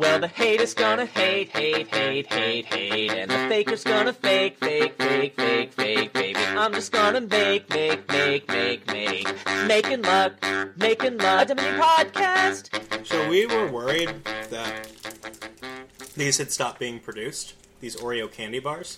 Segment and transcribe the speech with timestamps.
[0.00, 4.94] Well, the haters gonna hate, hate, hate, hate, hate, and the fakers gonna fake, fake,
[4.96, 6.40] fake, fake, fake, baby.
[6.40, 9.28] I'm just gonna make, make, make, make, make,
[9.66, 10.42] making luck,
[10.78, 11.42] making luck.
[11.42, 13.06] A Dominion podcast.
[13.06, 14.08] So we were worried
[14.48, 14.88] that
[16.16, 18.96] these had stopped being produced, these Oreo candy bars,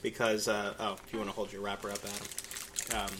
[0.00, 1.98] because uh, oh, if you want to hold your wrapper up,
[2.90, 3.14] Adam,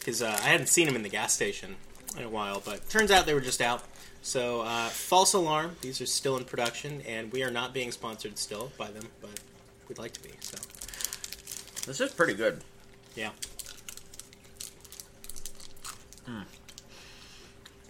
[0.00, 1.76] because uh, I hadn't seen them in the gas station
[2.18, 3.84] in a while, but turns out they were just out.
[4.26, 8.38] So uh, false alarm, these are still in production, and we are not being sponsored
[8.38, 9.38] still by them, but
[9.86, 10.30] we'd like to be.
[10.40, 10.56] So
[11.86, 12.62] This is pretty good.
[13.14, 13.30] yeah,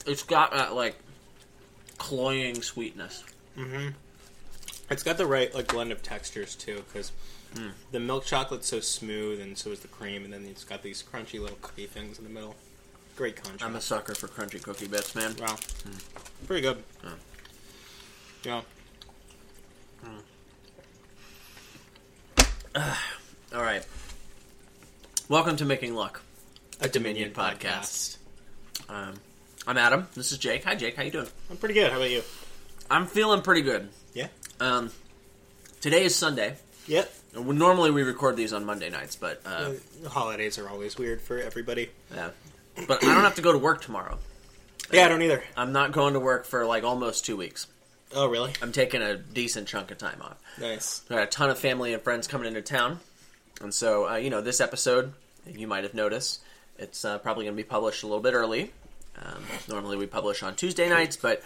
[0.06, 0.96] It's got that like
[1.98, 3.22] cloying sweetness.
[3.56, 3.90] mm-hmm.
[4.90, 7.12] It's got the right like blend of textures too, because
[7.92, 11.00] the milk chocolate's so smooth, and so is the cream, and then it's got these
[11.02, 12.56] crunchy little cookie things in the middle.
[13.16, 13.62] Great contrast.
[13.64, 15.36] I'm a sucker for crunchy cookie bits, man.
[15.40, 15.56] Wow.
[16.46, 16.82] Pretty good.
[18.44, 18.60] Yeah.
[22.74, 22.84] Yeah.
[23.54, 23.86] All right.
[25.28, 26.22] Welcome to Making Luck.
[26.80, 28.16] A Dominion podcast.
[28.88, 29.14] Um,
[29.66, 30.08] I'm Adam.
[30.14, 30.64] This is Jake.
[30.64, 30.96] Hi, Jake.
[30.96, 31.28] How you doing?
[31.50, 31.92] I'm pretty good.
[31.92, 32.22] How about you?
[32.90, 33.88] I'm feeling pretty good.
[34.12, 34.26] Yeah.
[34.58, 34.90] Um,
[35.80, 36.56] today is Sunday.
[36.88, 37.14] Yep.
[37.36, 39.70] Uh, Normally we record these on Monday nights, but uh,
[40.02, 41.90] the holidays are always weird for everybody.
[42.12, 42.30] yeah.
[42.86, 44.18] But I don't have to go to work tomorrow.
[44.92, 45.42] Yeah, I don't either.
[45.56, 47.66] I'm not going to work for like almost two weeks.
[48.14, 48.52] Oh, really?
[48.62, 50.36] I'm taking a decent chunk of time off.
[50.60, 51.02] Nice.
[51.10, 53.00] I got a ton of family and friends coming into town,
[53.60, 55.12] and so uh, you know this episode
[55.46, 56.40] you might have noticed
[56.78, 58.72] it's uh, probably going to be published a little bit early.
[59.20, 61.42] Um, normally we publish on Tuesday nights, but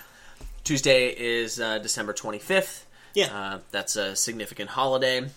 [0.65, 2.85] Tuesday is uh, December 25th.
[3.15, 3.27] Yeah.
[3.27, 5.29] Uh, that's a significant holiday,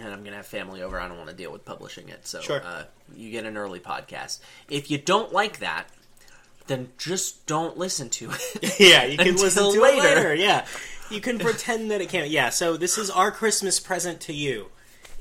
[0.00, 0.98] and I'm going to have family over.
[1.00, 2.62] I don't want to deal with publishing it, so Sure.
[2.64, 4.40] uh, you get an early podcast.
[4.68, 5.88] If you don't like that,
[6.66, 8.74] then just don't listen to it.
[8.80, 10.06] yeah, you can listen to later.
[10.06, 10.34] it later.
[10.34, 10.66] Yeah.
[11.08, 12.28] You can pretend that it can't.
[12.30, 14.66] Yeah, so this is our Christmas present to you.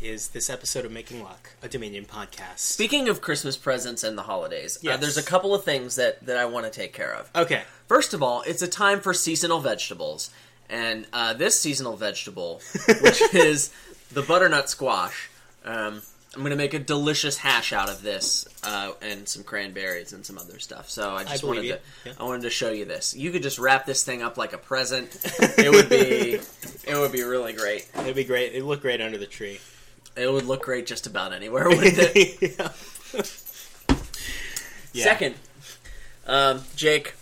[0.01, 2.57] Is this episode of Making Luck, a Dominion podcast?
[2.57, 6.37] Speaking of Christmas presents and the holidays, uh, there's a couple of things that, that
[6.37, 7.29] I want to take care of.
[7.35, 7.61] Okay.
[7.87, 10.31] First of all, it's a time for seasonal vegetables,
[10.71, 12.61] and uh, this seasonal vegetable,
[13.03, 13.71] which is
[14.15, 15.29] the butternut squash,
[15.63, 16.01] um,
[16.33, 20.25] I'm going to make a delicious hash out of this, uh, and some cranberries and
[20.25, 20.89] some other stuff.
[20.89, 22.13] So I just believe wanted to, Yeah.
[22.19, 23.15] I wanted to show you this.
[23.15, 25.15] You could just wrap this thing up like a present.
[25.57, 26.39] it would be,
[26.89, 27.87] it would be really great.
[27.99, 28.51] It'd be great.
[28.53, 29.59] It'd look great under the tree.
[30.17, 32.57] It would look great just about anywhere, wouldn't it?
[32.57, 33.21] yeah.
[34.93, 35.03] Yeah.
[35.03, 35.35] Second,
[36.25, 37.15] um, Jake,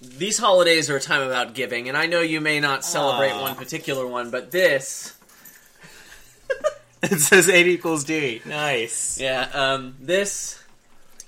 [0.00, 3.42] these holidays are a time about giving, and I know you may not celebrate Aw.
[3.42, 5.12] one particular one, but this,
[7.02, 8.40] It says 8 equals D.
[8.46, 9.20] Nice.
[9.20, 10.58] yeah, um, this,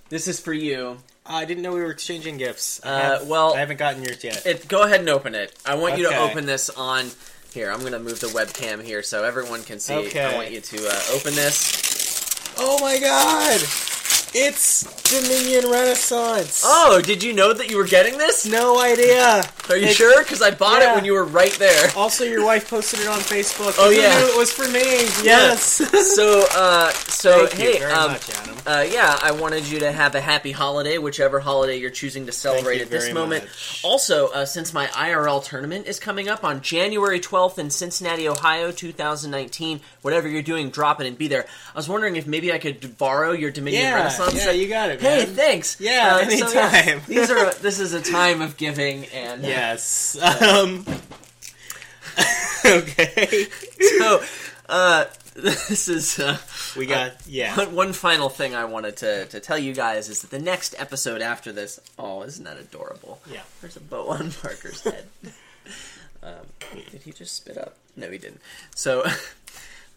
[0.09, 0.97] this is for you.
[1.27, 2.81] I didn't know we were exchanging gifts.
[2.83, 4.47] I Uh, have- well- I haven't gotten yours yet.
[4.47, 5.53] It, go ahead and open it.
[5.67, 6.31] I want you to Okay.
[6.31, 7.11] open this on.
[7.53, 9.95] Here, I'm going to move the webcam here so everyone can see.
[9.95, 10.25] Okay.
[10.25, 12.55] I want you to uh, open this.
[12.59, 13.61] oh my god!
[14.39, 16.61] It's Dominion Renaissance!
[16.63, 18.45] Oh, did you know that you were getting this?
[18.45, 19.43] No idea!
[19.71, 20.23] Are you It- sure?
[20.23, 21.91] Because I bought it when you were right there.
[21.97, 23.75] Also, your wife posted it on Facebook.
[23.79, 24.19] Oh, Who yeah.
[24.19, 24.83] knew it was for me.
[25.25, 25.81] Yes.
[26.17, 28.57] So, uh, so Thank you hey, very um, much, Adam.
[28.67, 32.33] Uh, yeah, I wanted you to have a happy holiday, whichever holiday you're choosing to
[32.33, 33.45] celebrate you at this very moment.
[33.45, 33.81] much.
[33.85, 38.71] Also, uh, since my IRL tournament is coming up on January 12th in Cincinnati, Ohio,
[38.71, 41.45] 2019, whatever you're doing, drop it and be there.
[41.75, 44.35] I was wondering if maybe I could borrow your Dominion Yeah, Renaissance.
[44.45, 44.59] yeah, set.
[44.59, 45.81] you got it, Hey, thanks.
[45.81, 47.03] Yeah, Uh, so, yeah, anytime.
[47.09, 50.17] these are this is a time of giving, and uh, Yes.
[50.21, 50.85] Um.
[52.65, 53.47] okay.
[53.99, 54.23] so
[54.69, 55.05] uh,
[55.35, 56.19] this is.
[56.19, 56.39] Uh,
[56.77, 57.57] We got yeah.
[57.57, 60.75] One, one final thing I wanted to, to tell you guys is that the next
[60.79, 61.81] episode after this.
[61.99, 63.21] Oh, isn't that adorable?
[63.31, 63.41] Yeah.
[63.61, 65.07] There's a bow on Parker's head.
[66.23, 66.35] um,
[66.91, 67.77] did he just spit up?
[67.97, 68.41] No, he didn't.
[68.75, 69.05] So,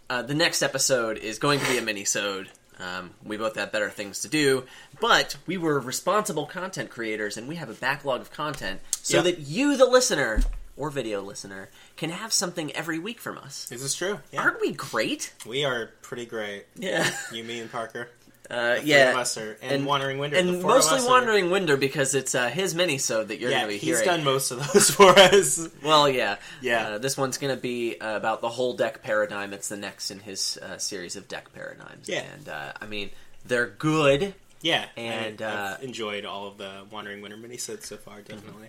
[0.10, 2.50] uh, the next episode is going to be a mini-sode.
[2.80, 4.64] Um, we both have better things to do,
[5.02, 9.24] but we were responsible content creators, and we have a backlog of content so Yeah.
[9.24, 10.42] that you, the listener
[10.78, 11.68] or video listener,
[11.98, 13.64] can have something every week from us.
[13.66, 14.20] Is this is true.
[14.32, 14.42] Yeah.
[14.42, 15.34] Aren't we great?
[15.46, 16.68] We are pretty great.
[16.78, 17.10] Yeah.
[17.34, 18.10] You, me, and Parker.
[18.50, 19.14] Uh, yeah.
[19.18, 20.38] us are, and, Wandering Winder.
[20.38, 23.86] and mostly Wandering Winder because it's uh, his mini-sode that you're Yeah, going to be
[23.86, 24.18] he's hearing.
[24.18, 25.70] done most of those for us.
[25.84, 26.88] Well, yeah, Yeah.
[26.90, 29.54] Uh, this one's going to be uh, about the whole deck paradigm.
[29.54, 32.10] It's the next in his uh, series of deck paradigms.
[32.10, 32.24] Yeah.
[32.36, 33.12] and uh, I mean
[33.46, 34.34] they're good.
[34.62, 38.22] Yeah, And, I, uh, I've enjoyed all of the Wandering Winder minisode so far.
[38.22, 38.68] Definitely.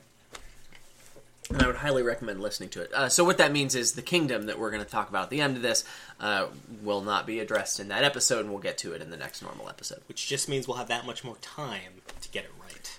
[1.50, 2.93] And I would highly recommend listening to it.
[2.94, 5.31] Uh, so what that means is the kingdom that we're going to talk about at
[5.31, 5.85] the end of this
[6.20, 6.47] uh,
[6.82, 9.43] will not be addressed in that episode, and we'll get to it in the next
[9.43, 10.00] normal episode.
[10.06, 12.99] Which just means we'll have that much more time to get it right.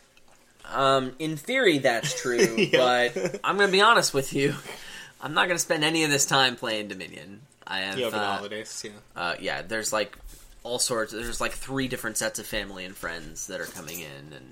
[0.74, 4.53] Um, in theory, that's true, but I'm going to be honest with you.
[5.21, 7.42] I'm not going to spend any of this time playing Dominion.
[7.65, 8.83] I have, Yeah, over the uh, holidays.
[8.86, 8.92] Yeah.
[9.15, 10.18] uh, yeah, there's like
[10.63, 11.13] all sorts.
[11.13, 14.51] There's like three different sets of family and friends that are coming in, and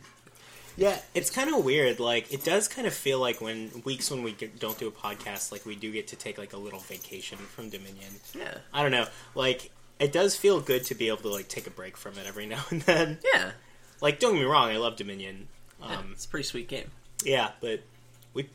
[0.80, 2.00] Yeah, it's kind of weird.
[2.00, 4.92] Like, it does kind of feel like when weeks when we get, don't do a
[4.92, 8.14] podcast, like we do get to take like a little vacation from Dominion.
[8.34, 9.08] yeah, I don't know.
[9.36, 12.26] Like, it does feel good to be able to like take a break from it
[12.26, 13.20] every now and then.
[13.34, 13.52] yeah,
[14.02, 15.48] Like, don't get me wrong, I love Dominion.
[15.82, 16.90] yeah, Um, it's a pretty sweet game.
[17.24, 17.82] yeah, but
[18.34, 18.48] we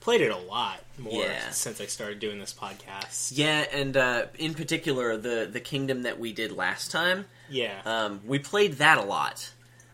[0.00, 1.50] played it a lot more Yeah.
[1.50, 3.32] since I started doing this podcast.
[3.34, 8.20] Yeah, and uh, in particular, the the kingdom that we did last time, Yeah, um,
[8.26, 9.52] we played that a lot,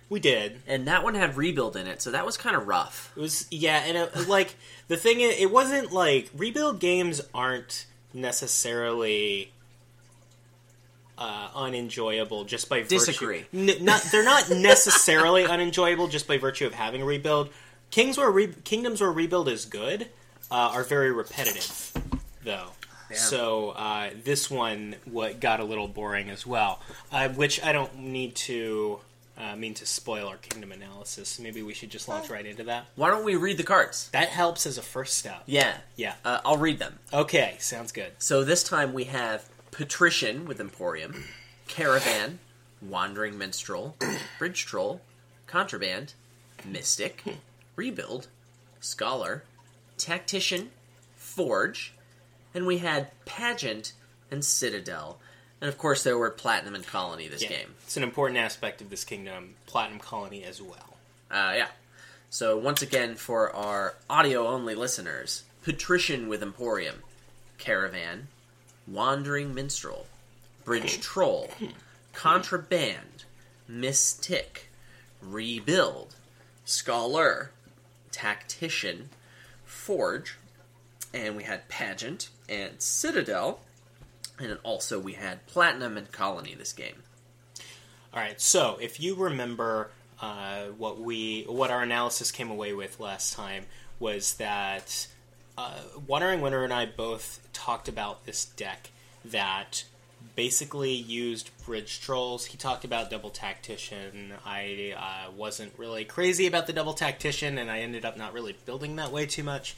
[0.08, 0.60] we did.
[0.66, 3.12] and that one had rebuild in it, so that was kind of rough.
[3.16, 4.55] It was yeah, and it, like
[4.88, 9.52] the thing is, it wasn't like rebuild games aren't necessarily
[11.19, 12.99] uh, unenjoyable just by virtue.
[12.99, 13.44] Disagree.
[13.52, 17.50] N- not they're not necessarily unenjoyable just by virtue of having a rebuild.
[17.90, 20.08] Kings where re- kingdoms where rebuild is good
[20.50, 21.93] uh, are very repetitive,
[22.44, 22.69] though.
[23.10, 23.16] Yeah.
[23.16, 27.99] So uh, this one what got a little boring as well, uh, which I don't
[27.99, 29.00] need to
[29.38, 31.38] uh, mean to spoil our kingdom analysis.
[31.38, 32.87] Maybe we should just launch right into that.
[32.96, 34.08] Why don't we read the cards?
[34.11, 35.43] That helps as a first step.
[35.46, 36.14] Yeah, Yeah.
[36.25, 36.99] uh, I'll read them.
[37.12, 38.12] Okay, sounds good.
[38.19, 41.25] So this time we have Patrician with Emporium,
[41.69, 42.40] Caravan,
[42.82, 43.96] Wandering Minstrel,
[44.38, 45.00] Bridge Troll,
[45.46, 46.14] Contraband,
[46.64, 47.23] Mystic,
[47.76, 48.26] Rebuild,
[48.81, 49.44] Scholar,
[49.96, 50.70] Tactician,
[51.17, 51.94] Forge,
[52.55, 53.93] and we had Pageant
[54.31, 55.19] and Citadel.
[55.60, 57.49] And of course, there were Platinum and Colony this Yeah.
[57.49, 57.75] game.
[57.84, 60.96] It's an important aspect of this kingdom, Platinum Colony as well.
[61.31, 61.69] Uh, yeah.
[62.31, 67.02] So once again, for our audio-only listeners, Patrician with Emporium,
[67.58, 68.28] Caravan,
[68.87, 70.06] Wandering Minstrel,
[70.64, 71.00] Bridge hmm.
[71.00, 71.66] Troll, hmm.
[71.66, 71.72] Hmm.
[72.12, 73.25] Contraband,
[73.66, 74.69] Mystic,
[75.20, 76.14] Rebuild,
[76.64, 77.50] Scholar,
[78.12, 79.10] Tactician,
[79.64, 80.37] Forge,
[81.12, 83.60] and we had Pageant and Citadel,
[84.38, 87.02] and also we had Platinum and Colony this game.
[88.12, 88.40] All right.
[88.40, 89.90] So, if you remember
[90.20, 93.67] uh, what we what our analysis came away with last time
[94.00, 95.06] was that
[95.56, 98.90] uh, Wandering Winder and I both talked about this deck
[99.25, 99.85] that
[100.35, 102.46] basically used bridge trolls.
[102.46, 104.32] He talked about double tactician.
[104.44, 108.56] I uh, wasn't really crazy about the double tactician, and I ended up not really
[108.64, 109.76] building that way too much.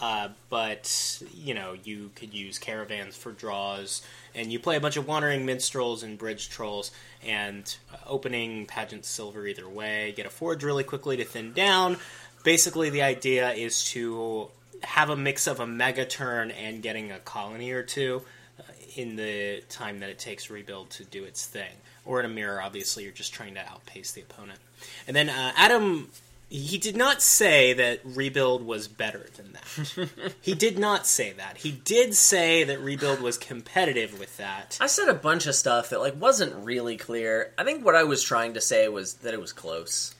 [0.00, 4.02] Uh, but you know, you could use caravans for draws,
[4.34, 6.90] and you play a bunch of wandering minstrels and bridge trolls,
[7.26, 10.12] and uh, opening pageant silver either way.
[10.16, 11.98] Get a forge really quickly to thin down.
[12.44, 14.48] Basically, the idea is to
[14.82, 18.22] have a mix of a mega turn and getting a colony or two
[18.58, 18.62] uh,
[18.96, 21.72] in the time that it takes rebuild to do its thing.
[22.06, 24.58] Or in a mirror, obviously, you're just trying to outpace the opponent.
[25.06, 26.08] And then uh, Adam
[26.50, 30.32] he did not say that rebuild was better than that.
[30.40, 31.58] he did not say that.
[31.58, 34.76] He did say that rebuild was competitive with that.
[34.80, 37.54] I said a bunch of stuff that like wasn't really clear.
[37.56, 40.16] I think what I was trying to say was that it was close.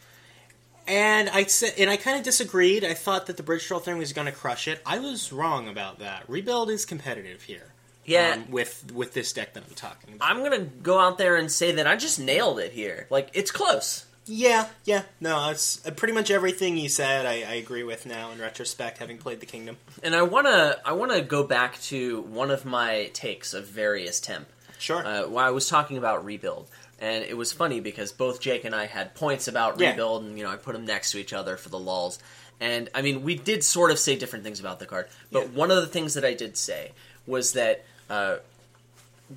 [0.87, 2.85] And I said, and I kind of disagreed.
[2.85, 4.81] I thought that the bridge troll thing was going to crush it.
[4.87, 6.25] I was wrong about that.
[6.29, 7.73] Rebuild is competitive here.
[8.05, 8.37] Yeah.
[8.37, 10.31] um, with with this deck that I'm talking about.
[10.31, 13.07] I'm gonna go out there and say that I just nailed it here.
[13.11, 14.07] Like it's close.
[14.33, 17.27] Yeah, yeah, no, it's uh, pretty much everything you said.
[17.27, 19.77] I, I agree with now in retrospect, having played the kingdom.
[20.05, 24.47] And I wanna I wanna go back to one of my takes of various temp.
[24.79, 25.05] Sure.
[25.05, 26.69] Uh, while I was talking about rebuild,
[27.01, 29.91] and it was funny because both Jake and I had points about Yeah.
[29.91, 32.19] rebuild, and you know I put them next to each other for the lulls.
[32.61, 35.49] And I mean, we did sort of say different things about the card, but Yeah.
[35.49, 36.93] one of the things that I did say
[37.27, 38.37] was that uh,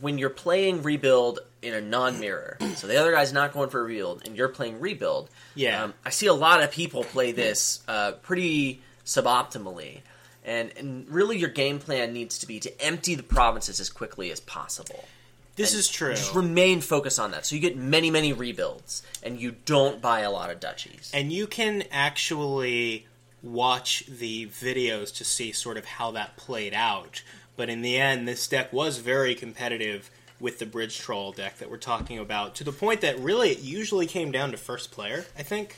[0.01, 4.21] when you're playing rebuild in a non-mirror, so the other guy's not going for rebuild,
[4.25, 5.29] and you're playing rebuild.
[5.55, 5.83] Yeah.
[5.83, 10.01] um, I see a lot of people play this uh, pretty suboptimally.
[10.45, 14.29] And, and really, your game plan needs to be to empty the provinces as quickly
[14.29, 15.05] as possible.
[15.55, 16.11] this is true.
[16.11, 17.45] Just remain focused on that.
[17.45, 21.11] So you get many, many rebuilds, and you don't buy a lot of duchies.
[21.13, 23.07] and you can actually
[23.41, 27.23] watch the videos to see sort of how that played out.
[27.55, 30.09] But in the end, this deck was very competitive
[30.43, 33.59] with the Bridge Troll deck that we're talking about, to the point that really it
[33.61, 35.77] usually came down to first player, I think.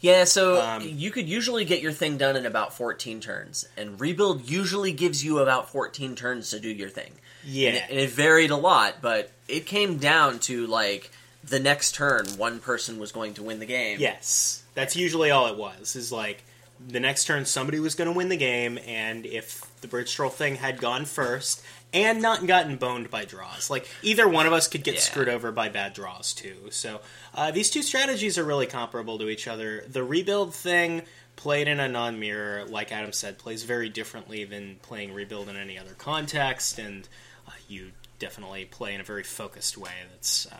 [0.00, 4.00] yeah, so Um, you could usually get your thing done in about 14 turns, and
[4.00, 7.10] rebuild usually gives you about 14 turns to do your thing.
[7.44, 7.70] Yeah.
[7.70, 11.10] And it, and it varied a lot, but it came down to like
[11.42, 13.98] the next turn, one person was going to win the game.
[13.98, 14.62] Yes.
[14.74, 16.44] That's usually all it was, is like
[16.86, 20.30] the next turn somebody was going to win the game, and if the bridge troll
[20.30, 24.68] thing had gone first and not gotten boned by draws, like either one of us
[24.68, 25.00] could get Yeah.
[25.00, 26.68] screwed over by bad draws too.
[26.70, 27.00] So
[27.34, 29.84] uh, these two strategies are really comparable to each other.
[29.88, 31.02] The rebuild thing.
[31.36, 35.78] Played in a non-mirror, like Adam said, plays very differently than playing rebuild in any
[35.78, 37.08] other context, and
[37.46, 39.92] uh, you definitely play in a very focused way.
[40.10, 40.56] That's uh,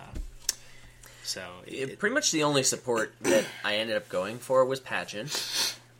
[1.24, 1.42] so.
[1.66, 5.32] It- it- pretty much the only support that I ended up going for was pageant.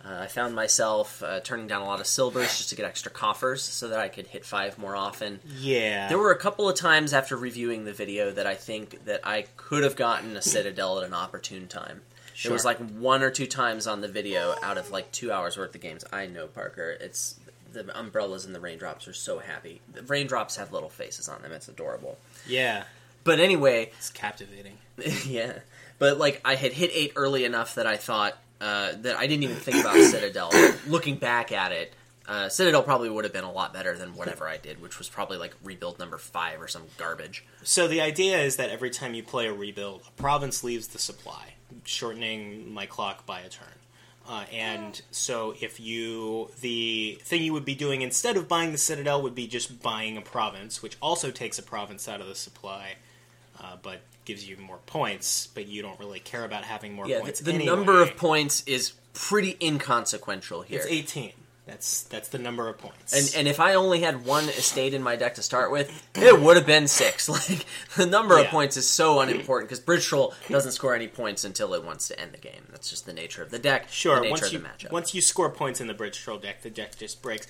[0.05, 3.11] Uh, I found myself uh, turning down a lot of silvers just to get extra
[3.11, 5.41] coffers so that I could hit five more often.
[5.59, 9.21] yeah, There were a couple of times after reviewing the video that I think that
[9.25, 12.03] I could have gotten a Citadel at an opportune time.
[12.45, 15.57] There was like one or two times on the video out of like two hours
[15.59, 16.05] worth of games.
[16.13, 16.97] I know Parker.
[17.01, 17.35] It's
[17.73, 19.81] the umbrellas and the raindrops are so happy.
[19.93, 21.51] The raindrops have little faces on them.
[21.51, 22.17] It's adorable.
[22.47, 22.85] yeah,
[23.25, 24.79] But anyway, it's captivating.
[25.27, 25.59] yeah.
[25.99, 29.45] But like I had hit eight early enough that I thought uh, that I didn't
[29.45, 30.51] even think about Citadel.
[30.87, 31.95] Looking back at it,
[32.29, 35.09] uh, Citadel probably would have been a lot better than whatever I did, which was
[35.09, 37.45] probably like rebuild number five or some garbage.
[37.63, 40.99] So the idea is that every time you play a rebuild, a province leaves the
[40.99, 43.69] supply, shortening my clock by a turn.
[44.29, 48.79] Uh, and so if you the thing you would be doing instead of buying the
[48.79, 52.35] citadel would be just buying a province, which also takes a province out of the
[52.35, 52.97] supply,
[53.59, 55.49] uh, but gives you more points.
[55.49, 57.41] But you don't really care about having more Yeah, points.
[57.41, 57.67] the, the anyway.
[57.75, 60.79] number of points is pretty inconsequential here.
[60.79, 61.33] it's eighteen.
[61.67, 63.13] That's that's the number of points.
[63.13, 66.41] and and if I only had one estate in my deck to start with, it
[66.41, 67.29] would have been six.
[67.39, 67.67] Like
[67.97, 71.75] the number of points is so unimportant because Bridge Troll doesn't score any points until
[71.75, 72.63] it wants to end the game.
[72.71, 73.89] That's just the nature of the deck.
[73.91, 74.29] Sure.
[74.31, 77.21] Once of you once you score points in the bridge troll deck, the deck just
[77.21, 77.47] breaks.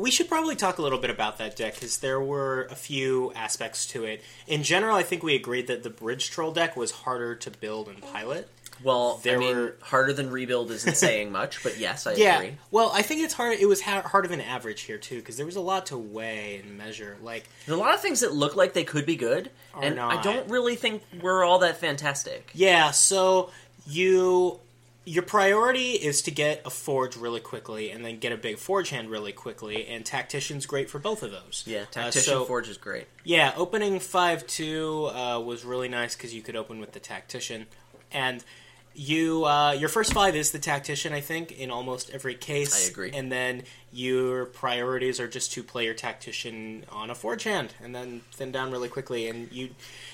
[0.00, 3.32] We should probably talk a little bit about that deck because there were a few
[3.34, 4.22] aspects to it.
[4.46, 7.88] In general, I think we agreed that the bridge troll deck was harder to build
[7.88, 8.48] and pilot.
[8.82, 12.36] Well, There I mean, were- harder than rebuild isn't saying much, but yes, I Yeah.
[12.40, 12.56] agree.
[12.70, 13.58] Well, I think it's hard.
[13.58, 16.62] It was ha- harder than average here too because there was a lot to weigh
[16.64, 17.18] and measure.
[17.22, 20.22] Like There's a lot of things that look like they could be good, and I
[20.22, 22.50] don't really think we're all that fantastic.
[22.54, 23.50] Yeah, so
[23.86, 24.60] you
[25.04, 28.90] your priority is to get a forge really quickly and then get a big forge
[28.90, 31.64] hand really quickly and tactician's great for both of those.
[31.66, 33.06] Yeah, Uh, Tactician so- Forge is great.
[33.24, 37.66] Yeah, opening 5 2 uh, was really nice because you could open with the tactician.
[38.12, 38.44] And
[38.94, 42.86] you uh, your first five is the tactician, I think, in almost every case.
[42.86, 43.10] I agree.
[43.12, 47.94] And then your priorities are just to play your tactician on a forge hand and
[47.94, 49.28] then thin down really quickly.
[49.28, 49.70] And you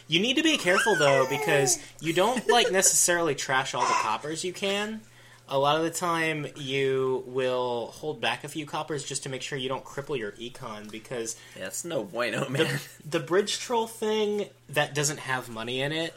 [0.08, 4.44] you need to be careful though because you don't like necessarily trash all the coppers
[4.44, 5.00] you can.
[5.48, 9.42] A lot of the time, you will hold back a few coppers just to make
[9.42, 12.80] sure you don't cripple your econ because Yeah, that's no bueno, man.
[13.08, 16.14] the bridge troll thing that doesn't have money in it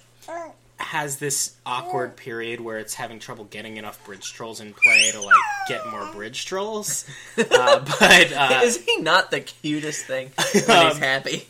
[0.79, 5.21] has this awkward period where it's having trouble getting enough bridge trolls in play to
[5.21, 5.35] like
[5.67, 7.05] get more bridge trolls.
[7.37, 11.47] Uh, but uh, is he not the cutest thing when he's Um, happy?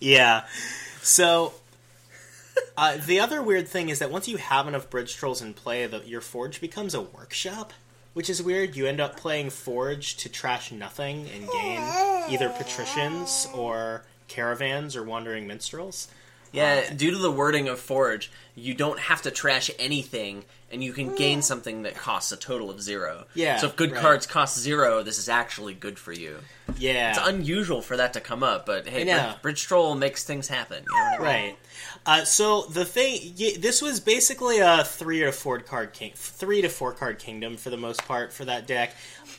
[0.00, 0.44] yeah,
[1.02, 1.52] so.
[2.76, 5.86] Uh, the other weird thing is that once you have enough bridge trolls in play,
[5.86, 7.72] the, your forge becomes a workshop,
[8.12, 8.76] which is weird.
[8.76, 11.80] You end up playing forge to trash nothing and gain
[12.30, 16.06] either patricians or caravans or wandering minstrels.
[16.54, 20.92] Yeah, due to the wording of Forge, you don't have to trash anything, and you
[20.92, 21.42] can gain mm.
[21.42, 23.24] something that costs a total of zero.
[23.34, 24.00] Yeah, So if good right.
[24.00, 26.38] cards cost zero, this is actually good for you.
[26.78, 29.22] Yeah, It's unusual for that to come up, but hey, know.
[29.24, 30.84] Bridge, Bridge Troll makes things happen.
[30.88, 31.26] You know what I mean?
[31.26, 31.56] Right.
[32.06, 36.68] Uh, so the thing, this was basically a three to four card king, three to
[36.68, 38.90] four card kingdom for the most part for that deck.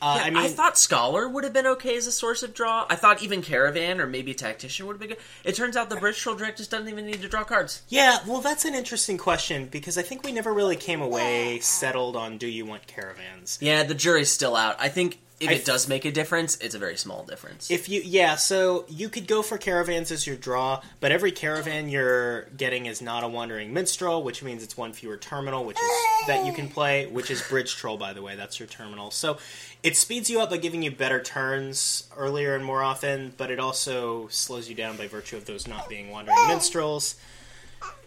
[0.01, 2.53] Uh, Yeah, I mean, I thought Scholar would have been okay as a source of
[2.53, 2.85] draw.
[2.89, 5.19] I thought even Caravan or maybe Tactician would have been good.
[5.43, 7.83] It turns out the Bridge Troll deck just doesn't even need to draw cards.
[7.87, 8.19] yeah.
[8.25, 12.37] Well, that's an interesting question because I think we never really came away settled on
[12.37, 13.59] do you want caravans.
[13.61, 14.75] Yeah, the jury's still out.
[14.79, 17.69] I think if I it th- does make a difference, it's a very small difference.
[17.69, 21.89] If you, yeah, so you could go for caravans as your draw, but every caravan
[21.89, 26.27] you're getting is not a wandering minstrel, which means it's one fewer terminal, which is
[26.27, 28.35] that you can play, which is bridge troll, by the way.
[28.35, 29.11] That's your terminal.
[29.11, 29.37] So
[29.83, 33.59] it speeds you up by giving you better turns earlier and more often, but it
[33.59, 37.15] also slows you down by virtue of those not being wandering minstrels.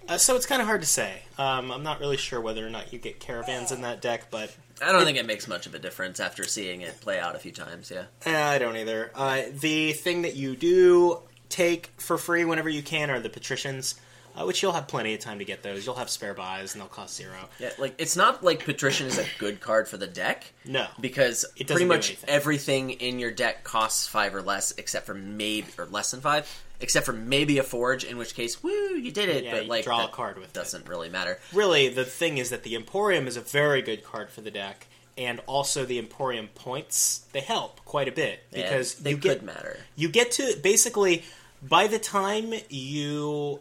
[0.09, 1.23] Uh, so it's kind of hard to say.
[1.37, 4.57] Um, I'm not really sure whether or not you get caravans in that deck, but
[4.83, 7.39] I don't think it makes much of a difference after seeing it play out a
[7.39, 7.91] few times.
[7.91, 8.05] Yeah.
[8.27, 9.11] Eh, I don't either.
[9.15, 13.95] Uh, the thing that you do take for free whenever you can are the patricians,
[14.37, 15.85] uh, which you'll have plenty of time to get those.
[15.85, 17.49] You'll have spare buys, and they'll cost zero.
[17.59, 21.45] Yeah, like it's not like Patrician is a good card for the deck No, because
[21.57, 22.31] It pretty much anything.
[22.31, 26.47] everything in your deck costs five or less, except for maybe or less than five,
[26.81, 29.45] except for maybe a forge, in which case, woo, you did it.
[29.45, 30.53] Yeah, but you like draw a card with it.
[30.55, 31.39] doesn't really matter.
[31.53, 34.87] really, the thing is that the Emporium is a very good card for the deck,
[35.17, 39.23] and also the Emporium points they help quite a bit Yeah, because they you could
[39.23, 39.79] get matter.
[39.97, 41.25] you get to basically
[41.61, 43.61] by the time you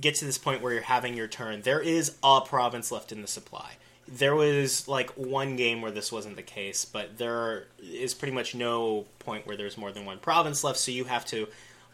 [0.00, 3.20] get to this point where you're having your turn, there is a province left in
[3.20, 3.72] the supply.
[4.06, 8.54] There was like one game where this wasn't the case, but there is pretty much
[8.54, 10.78] no point where there's more than one province left.
[10.78, 11.48] So you have to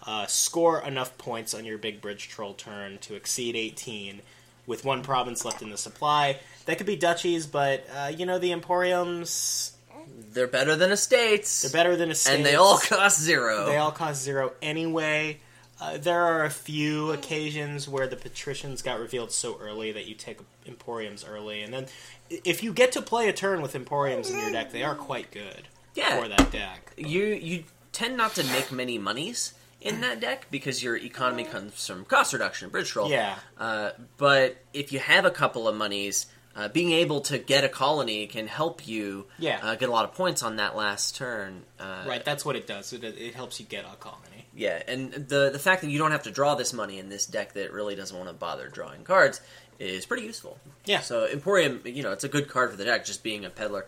[0.06, 4.22] uh, score enough points on your big bridge troll turn to exceed 18
[4.66, 6.38] with one province left in the supply.
[6.66, 9.72] That could be duchies, but uh, you know the emporiums.
[10.32, 11.62] They're better than estates.
[11.62, 13.66] They're better than a and they all cost zero.
[13.66, 15.40] They all cost zero anyway.
[15.80, 20.14] Uh, there are a few occasions where the patricians got revealed so early that you
[20.14, 21.86] take emporiums early, and then
[22.28, 25.30] if you get to play a turn with emporiums in your deck, they are quite
[25.30, 26.20] good Yeah.
[26.20, 26.92] for that deck.
[26.96, 31.86] you you tend not to make many monies in that deck because your economy comes
[31.86, 33.10] from cost reduction, bridge troll.
[33.10, 33.36] Yeah.
[33.58, 37.68] Uh, but if you have a couple of monies, uh, being able to get a
[37.68, 39.60] colony can help you Yeah.
[39.62, 41.62] uh, get a lot of points on that last turn.
[41.78, 42.92] Uh, Right, that's what it does.
[42.92, 44.46] It, it helps you get a colony.
[44.54, 47.26] Yeah, and the the fact that you don't have to draw this money in this
[47.26, 49.40] deck that really doesn't want to bother drawing cards
[49.78, 50.58] is pretty useful.
[50.84, 50.98] Yeah.
[50.98, 53.86] So Emporium, you know, it's a good card for the deck, just being a peddler,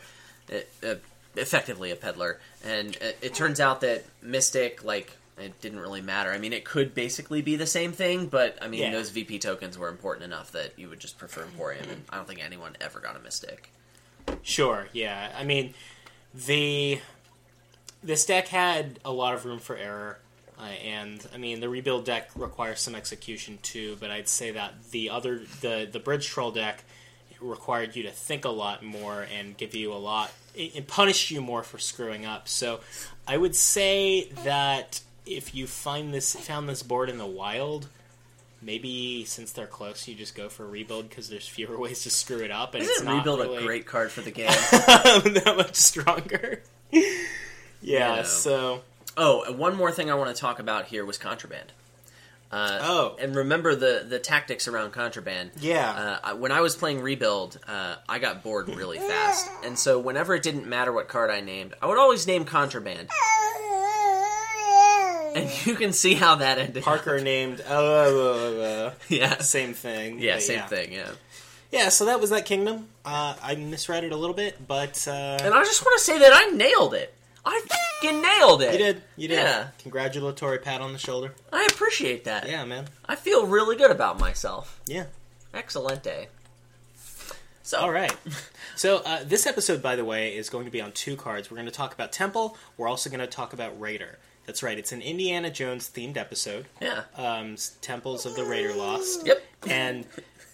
[0.52, 0.94] uh, uh,
[1.34, 2.38] effectively a peddler.
[2.64, 6.30] And it, it turns out that Mystic, like, it didn't really matter.
[6.32, 8.90] I mean, it could basically be the same thing, but I mean, Yeah.
[8.92, 12.26] those VP tokens were important enough that you would just prefer Emporium, and I don't
[12.28, 13.70] think anyone ever got a Mystic.
[14.42, 15.32] Sure, yeah.
[15.36, 15.74] I mean,
[16.34, 17.00] the
[18.02, 20.18] this deck had a lot of room for error,
[20.58, 23.96] uh, and I mean the rebuild deck requires some execution too.
[24.00, 26.84] But I'd say that the other the the bridge troll deck
[27.40, 31.40] required you to think a lot more and give you a lot it punished you
[31.40, 32.48] more for screwing up.
[32.48, 32.80] So
[33.26, 37.88] I would say that if you find this found this board in the wild.
[38.62, 42.40] Maybe since they're close, you just go for rebuild because there's fewer ways to screw
[42.40, 44.48] it up, and it's Isn't not Rebuild really- a great card for the game?
[44.50, 46.62] that much stronger.
[46.92, 47.06] yeah,
[47.80, 48.22] Yeah.
[48.24, 48.82] so
[49.16, 51.72] Oh, one more thing I want to talk about here was contraband.
[52.52, 53.16] Uh, Oh.
[53.18, 55.52] and remember the the tactics around contraband.
[55.58, 55.88] Yeah.
[55.90, 59.98] Uh, I- when I was playing rebuild, uh, I got bored really fast, and so
[59.98, 63.08] whenever it didn't matter what card I named, I would always name contraband.
[65.34, 66.82] And you can see how that ended.
[66.82, 70.18] Parker named uh, yeah, same thing.
[70.18, 70.92] yeah, but same thing.
[70.92, 71.10] Yeah.
[71.70, 72.88] Yeah, so that was that kingdom.
[73.04, 76.18] Uh, I misread it a little bit, but uh, And I just want to say
[76.18, 77.14] that I nailed it.
[77.44, 77.62] I
[78.02, 78.72] fucking nailed it.
[78.72, 79.02] you did.
[79.16, 79.34] You did.
[79.36, 79.68] Yeah.
[79.78, 81.32] Congratulatory pat on the shoulder.
[81.52, 82.48] I appreciate that.
[82.48, 82.86] Yeah, man.
[83.06, 84.80] I feel really good about myself.
[84.86, 85.04] Yeah.
[85.54, 86.26] Excelente.
[87.62, 88.14] So, All right.
[88.76, 91.50] So uh, this episode, by the way, is going to be on two cards.
[91.50, 92.56] We're going to talk about Temple.
[92.78, 94.18] We're also going to talk about Raider.
[94.46, 94.78] That's right.
[94.78, 96.66] It's an Indiana Jones themed episode.
[96.80, 97.02] Yeah.
[97.16, 99.26] Um, Temples of the Raider Lost.
[99.26, 99.42] Yep.
[99.68, 100.06] And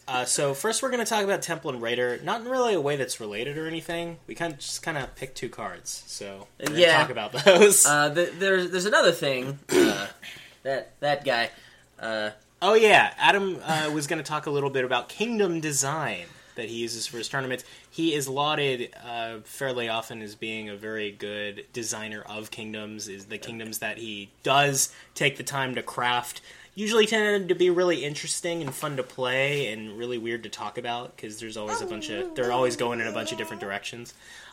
[0.07, 2.81] uh, so first we're going to talk about Temple and Raider, not in really a
[2.81, 4.19] way that's related or anything.
[4.27, 6.99] We kind of just kind of pick two cards, so we're Yeah.
[6.99, 7.87] talk about those.
[7.87, 9.59] Uh, th there's there's another thing.
[9.71, 10.07] Uh,
[10.63, 11.51] that that guy.
[11.99, 16.27] Uh, oh yeah, Adam uh, was going to talk a little bit about kingdom design
[16.57, 17.65] that he uses for his tournaments.
[17.91, 23.09] He is lauded uh, fairly often as being a very good designer of kingdoms.
[23.09, 26.41] Is the kingdoms that he does take the time to craft.
[26.75, 30.77] Usually tend to be really interesting and fun to play and really weird to talk
[30.77, 33.61] about because there's always a bunch of they're always going in a bunch of different
[33.63, 34.13] directions.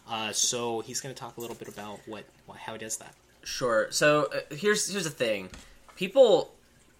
[0.09, 2.23] Uh, so he's going to talk a little bit about what
[2.57, 3.13] how he does that.
[3.43, 3.87] sure.
[3.91, 5.49] So uh, here's here's the thing.
[5.97, 6.51] People,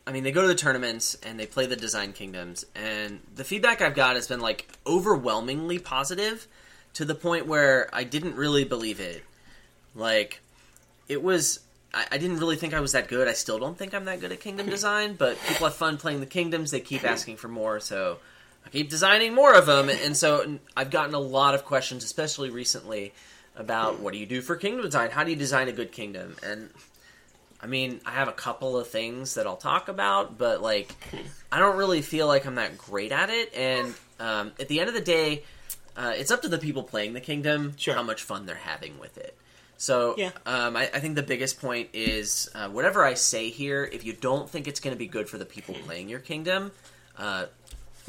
[0.06, 3.44] I mean, they go to the tournaments and they play the design kingdoms, and the
[3.44, 6.48] feedback I've got has been like overwhelmingly positive,
[6.94, 9.24] to the point where I didn't really believe it.
[9.96, 10.42] Like,
[11.08, 11.60] it was.
[11.94, 13.28] I, I didn't really think I was that good.
[13.28, 16.20] I still don't think I'm that good at kingdom design, but people have fun playing
[16.20, 16.72] the kingdoms.
[16.72, 18.18] They keep asking for more, so
[18.66, 19.90] I keep designing more of them.
[19.90, 23.14] And so I've gotten a lot of questions, especially recently,
[23.56, 25.12] about what do you do for kingdom design?
[25.12, 26.36] How do you design a good kingdom?
[26.44, 26.70] And
[27.64, 30.94] I mean, I have a couple of things that I'll talk about, but like,
[31.50, 33.54] I don't really feel like I'm that great at it.
[33.56, 35.44] And um, at the end of the day,
[35.96, 37.94] uh, it's up to the people playing the kingdom Sure.
[37.94, 39.38] how much fun they're having with it.
[39.78, 40.32] So, Yeah.
[40.46, 44.12] um, I, I think the biggest point is uh, whatever I say here, if you
[44.12, 46.72] don't think it's going to be good for the people playing your kingdom,
[47.18, 47.46] uh,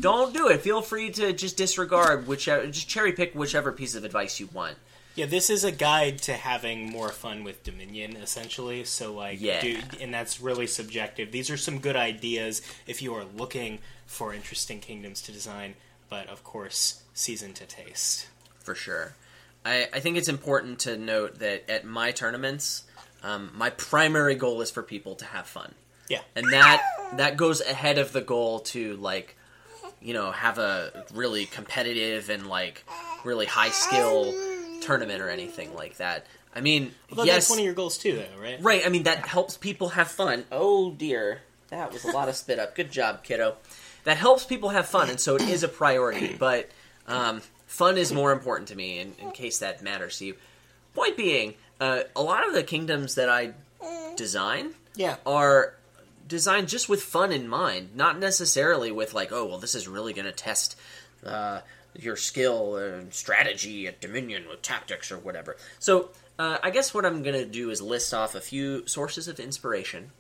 [0.01, 0.62] don't do it.
[0.62, 4.77] Feel free to just disregard whichever, just cherry pick whichever piece of advice you want.
[5.14, 8.85] Yeah, this is a guide to having more fun with Dominion, essentially.
[8.85, 9.61] So, like, Yeah.
[9.61, 11.31] do, and that's really subjective.
[11.31, 15.74] These are some good ideas if you are looking for interesting kingdoms to design,
[16.09, 18.27] but of course, season to taste.
[18.62, 19.14] for sure.
[19.66, 22.85] I, I think it's important to note that at my tournaments,
[23.22, 25.74] um, my primary goal is for people to have fun,
[26.09, 26.83] Yeah, and that
[27.16, 29.37] that goes ahead of the goal to like,
[30.00, 32.85] you know, have a really competitive and like
[33.22, 34.35] really high skill
[34.85, 36.27] tournament or anything like that.
[36.55, 38.59] I mean, Although yes, that's one of your goals too, though, right?
[38.62, 38.83] right.
[38.87, 40.44] I mean, that helps people have fun.
[40.53, 42.75] Oh dear, that was a lot of spit up.
[42.77, 43.57] Good job, kiddo.
[44.05, 46.37] That helps people have fun, and so it is a priority.
[46.38, 46.70] But
[47.09, 50.35] um, fun is more important to me, in, in case that matters to you.
[50.94, 53.53] Point being, uh, a lot of the kingdoms that I
[54.16, 55.16] design Yeah.
[55.27, 55.75] are
[56.29, 60.12] designed just with fun in mind, not necessarily with like, oh, well, this is really
[60.12, 60.77] going to test
[61.27, 61.61] uh,
[61.99, 65.57] your skill and strategy at Dominion with tactics or whatever.
[65.79, 69.29] So, uh, I guess what I'm going to do is list off a few sources
[69.29, 70.11] of inspiration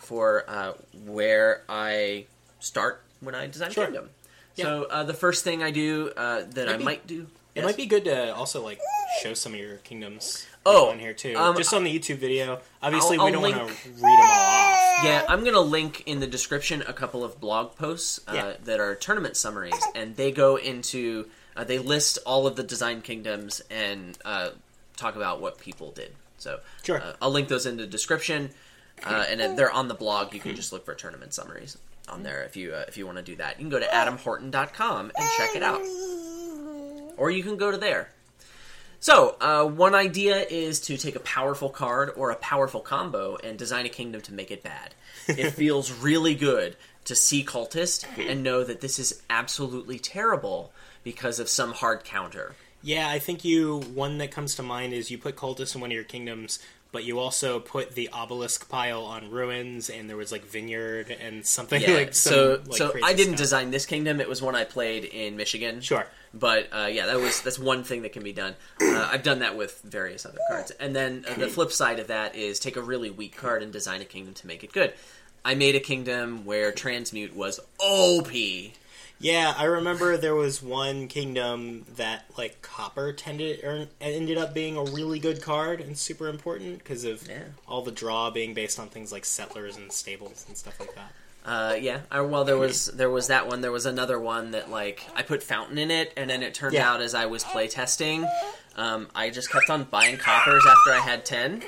[0.00, 0.72] for uh,
[1.06, 2.26] where I
[2.60, 3.84] start when I design Sure.
[3.84, 4.10] a kingdom.
[4.56, 7.26] So, uh, the first thing I do uh, that I Maybe- might do.
[7.54, 7.66] It Yes?
[7.66, 8.80] might be good to also like
[9.22, 12.60] show some of your kingdoms Oh, on here too, um, just on the YouTube video.
[12.82, 14.43] Obviously, I'll- we don't want to read them all.
[15.04, 18.52] Yeah, I'm gonna link in the description a couple of blog posts uh, Yeah.
[18.64, 23.00] that are tournament summaries, and they go into uh, they list all of the design
[23.02, 24.50] kingdoms and uh,
[24.96, 26.12] talk about what people did.
[26.38, 27.00] So Sure.
[27.00, 28.50] uh, I'll link those in the description,
[29.04, 30.34] uh, and they're on the blog.
[30.34, 33.18] You can just look for tournament summaries on there if you uh, if you want
[33.18, 33.58] to do that.
[33.58, 35.80] You can go to adamhorton.com and check it out,
[37.16, 38.10] or you can go to there.
[39.04, 43.58] So, uh, one idea is to take a powerful card or a powerful combo and
[43.58, 44.94] design a kingdom to make it bad.
[45.28, 51.38] It feels really good to see Cultist and know that this is absolutely terrible because
[51.38, 52.54] of some hard counter.
[52.80, 55.90] Yeah, I think you one that comes to mind is you put cultist in one
[55.90, 56.58] of your kingdoms,
[56.90, 61.44] but you also put the obelisk pile on ruins, and there was like vineyard and
[61.44, 63.38] something Yeah, like some, so like, so crazy I didn't stuff.
[63.38, 64.20] design this kingdom.
[64.20, 65.82] It was one I played in Michigan.
[65.82, 66.06] Sure.
[66.36, 68.54] But uh, yeah, that was that's one thing that can be done.
[68.80, 72.08] Uh, I've done that with various other cards, and then uh, the flip side of
[72.08, 74.92] that is take a really weak card and design a kingdom to make it good.
[75.44, 78.32] I made a kingdom where transmute was OP.
[79.20, 84.76] Yeah, I remember there was one kingdom that like copper tended or ended up being
[84.76, 87.44] a really good card and super important because of Yeah.
[87.68, 91.12] all the draw being based on things like settlers and stables and stuff like that.
[91.44, 92.00] Uh, yeah.
[92.10, 93.60] I, well, there was there was that one.
[93.60, 96.72] There was another one that like I put fountain in it, and then it turned
[96.74, 96.90] Yeah.
[96.90, 98.26] out as I was playtesting,
[98.76, 101.62] um, I just kept on buying coppers after I had ten,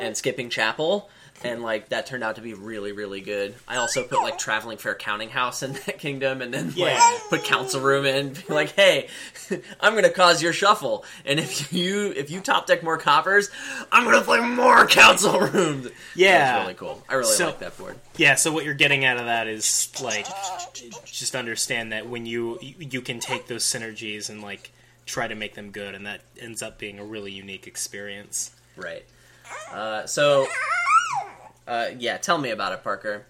[0.00, 1.08] and skipping chapel,
[1.42, 3.54] and like that turned out to be really really good.
[3.66, 7.18] I also put like traveling fair counting house in that kingdom, and then like Yeah.
[7.30, 8.32] put council room in.
[8.48, 9.08] Be like, hey,
[9.80, 13.50] I'm gonna cause your shuffle, and if you if you top deck more coppers,
[13.90, 15.88] I'm gonna play more council rooms.
[16.14, 16.38] Yeah.
[16.38, 17.02] That's really cool.
[17.08, 17.98] I really So- like that board.
[18.16, 20.26] Yeah, so what you're getting out of that is like
[21.06, 24.72] just understand that when you you can take those synergies and like
[25.06, 28.50] try to make them good, and that ends up being a really unique experience.
[28.76, 29.04] Right.
[29.72, 30.46] Uh, so,
[31.70, 33.26] uh, yeah, tell me about it, Parker.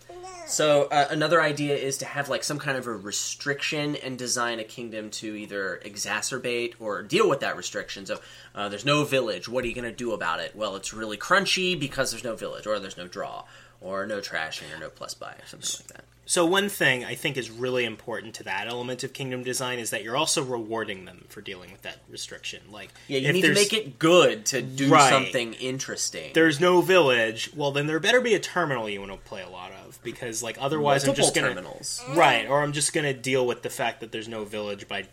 [0.47, 4.59] So, uh, another idea is to have like some kind of a restriction and design
[4.59, 8.07] a kingdom to either exacerbate or deal with that restriction.
[8.07, 8.19] So,
[8.55, 9.47] uh, there's no village.
[9.47, 10.57] What are you going to do about it?
[10.57, 13.45] Well, it's really crunchy because there's no village, or there's no draw,
[13.81, 16.05] or no trashing, or no plus buy, or something like that.
[16.31, 19.91] So one thing I think is really important to that element of kingdom design is
[19.91, 22.61] that you're also rewarding them for dealing with that restriction.
[22.71, 25.11] Like, Yeah, you need to make it good to do Right.
[25.11, 26.31] something interesting.
[26.33, 27.51] There's no village.
[27.53, 30.41] Well, then there better be a terminal you want to play a lot of because,
[30.41, 32.01] like, otherwise I'm just gonna terminals.
[32.11, 35.09] right, or I'm just gonna deal with the fact that there's no village by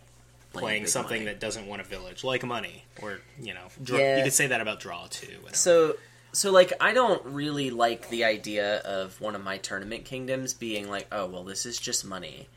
[0.52, 1.32] playing something money.
[1.32, 4.18] that doesn't want a village, like money, or you know, draw, Yeah.
[4.18, 5.26] you could say that about draw too.
[5.40, 5.56] whatever.
[5.56, 5.96] So,
[6.32, 10.88] so like, I don't really like the idea of one of my tournament kingdoms being
[10.88, 12.48] like, oh, well, this is just money.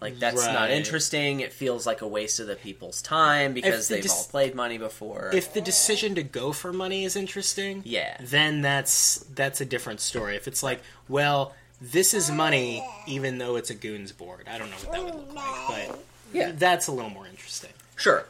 [0.00, 1.40] Like that's not interesting.
[1.40, 4.54] It feels like a waste of the people's time because the they've dis- all played
[4.54, 5.30] money before.
[5.32, 8.16] if the decision to go for money is interesting, Yeah.
[8.20, 10.36] then that's that's a different story.
[10.36, 14.68] If it's like, well, this is money, even though it's a goons board, I don't
[14.68, 15.98] know what that would look like, but
[16.34, 16.52] Yeah.
[16.54, 17.70] that's a little more interesting.
[17.96, 18.26] Sure.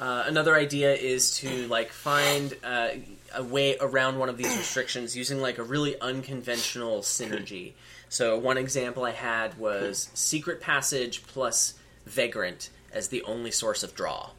[0.00, 2.88] Uh, another idea is to like find uh,
[3.34, 7.72] a way around one of these restrictions using like a really unconventional synergy.
[8.08, 11.74] So one example I had was secret passage plus
[12.06, 14.30] vagrant as the only source of draw,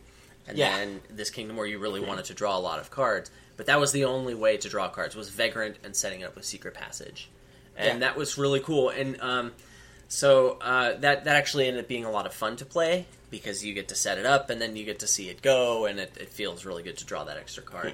[0.47, 0.77] and Yeah.
[0.77, 3.79] then this kingdom where you really wanted to draw a lot of cards, but that
[3.79, 6.73] was the only way to draw cards was vagrant and setting it up with secret
[6.73, 7.29] passage,
[7.77, 8.07] and Yeah.
[8.09, 8.89] that was really cool.
[8.89, 9.53] And um,
[10.09, 13.63] so uh, that that actually ended up being a lot of fun to play because
[13.63, 15.97] you get to set it up and then you get to see it go, and
[16.01, 17.93] it, it feels really good to draw that extra card.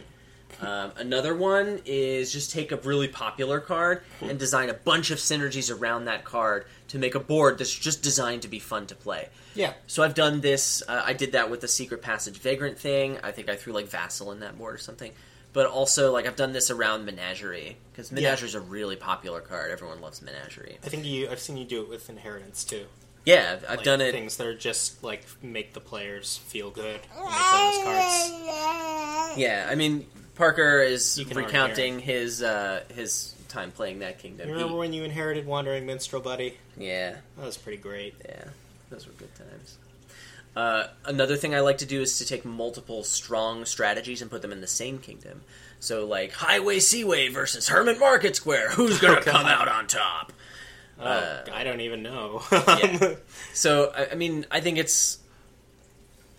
[0.62, 5.20] Um, another one is just take a really popular card and design a bunch of
[5.20, 8.96] synergies around that card to make a board that's just designed to be fun to
[8.96, 9.30] play.
[9.54, 9.74] Yeah.
[9.86, 10.82] So I've done this.
[10.88, 13.20] Uh, I did that with the Secret Passage Vagrant thing.
[13.24, 15.12] I think I threw like Vassal in that board or something.
[15.54, 19.72] But also, like I've done this around Menagerie because Menagerie is a really popular card.
[19.72, 20.78] Everyone loves Menagerie.
[20.84, 22.86] I think you I've seen you do it with inheritance too.
[23.26, 24.12] Yeah, I've, I've Like, done it.
[24.12, 29.38] Things that are just like make the players feel good when they play those cards.
[29.38, 30.06] Yeah, I mean
[30.38, 34.48] Parker is You can recounting his uh, his time playing that kingdom.
[34.48, 36.58] You He- remember when you inherited Wandering Minstrel, buddy?
[36.78, 38.16] yeah, That was pretty great.
[38.26, 38.44] yeah,
[38.90, 39.78] those were good times.
[40.56, 44.42] Uh, another thing I like to do is to take multiple strong strategies and put
[44.42, 45.42] them in the same kingdom.
[45.80, 50.34] So, like Highway Seaway versus Hermit Market Square, who's gonna Oh, come out on top?
[51.00, 52.42] Oh, Uh, I don't even know.
[52.52, 53.16] yeah.
[53.54, 55.20] So, I, I mean, I think it's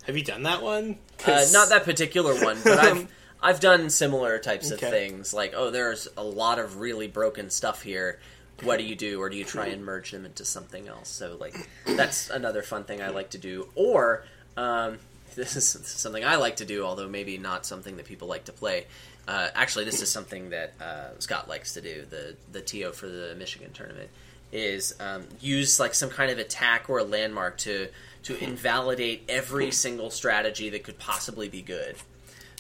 [0.05, 0.99] Have you done that one?
[1.21, 3.09] Uh, 'Cause- not that particular one, but I've
[3.43, 5.33] I've done similar types of things.
[5.33, 8.19] Like, oh, there's a lot of really broken stuff here.
[8.63, 11.09] What do you do, or do you try and merge them into something else?
[11.09, 11.55] So, like,
[11.87, 13.69] that's another fun thing I like to do.
[13.77, 14.25] Or
[14.57, 14.99] um,
[15.37, 18.53] this is something I like to do, although maybe not something that people like to
[18.53, 18.87] play.
[19.29, 22.05] Uh, actually, this is something that uh, Scott likes to do.
[22.09, 24.09] The the TO for the Michigan tournament
[24.51, 27.89] is um, use like some kind of attack or a landmark to
[28.25, 31.97] to invalidate every single strategy that could possibly be good.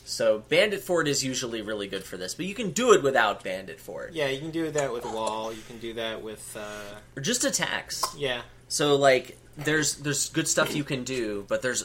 [0.08, 3.44] So Bandit Fort is usually really good for this, but you can do it without
[3.44, 5.52] Bandit Fort Yeah, you can do that with Wall.
[5.52, 6.56] You can do that with.
[6.58, 8.02] Uh, or just attacks.
[8.16, 8.42] yeah.
[8.68, 11.84] So like there's there's good stuff you can do, but there's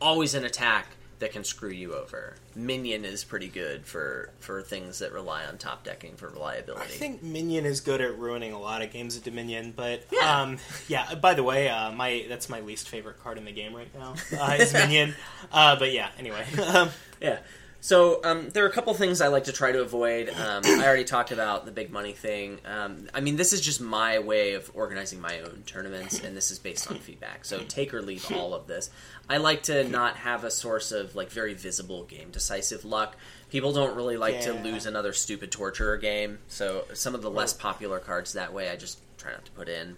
[0.00, 0.86] always an attack
[1.18, 2.36] that can screw you over.
[2.54, 6.84] Minion is pretty good for for things that rely on top decking for reliability.
[6.84, 10.42] I think Minion is good at ruining a lot of games of Dominion, but Yeah.
[10.42, 11.14] um, yeah.
[11.14, 14.14] By the way, uh, my that's my least favorite card in the game right now
[14.38, 15.14] uh, is Minion.
[15.50, 17.38] Uh, but yeah, anyway, um, Yeah.
[17.80, 20.28] So um, there are a couple things I like to try to avoid.
[20.30, 22.58] Um, I already talked about the big money thing.
[22.64, 26.50] Um, I mean, this is just my way of organizing my own tournaments, and this
[26.50, 27.44] is based on feedback.
[27.44, 28.90] So take or leave all of this.
[29.28, 33.16] I like to not have a source of like very visible game decisive luck.
[33.50, 36.40] People don't really like to lose another stupid torturer game.
[36.48, 39.68] So some of the less popular cards that way, I just try not to put
[39.68, 39.96] in.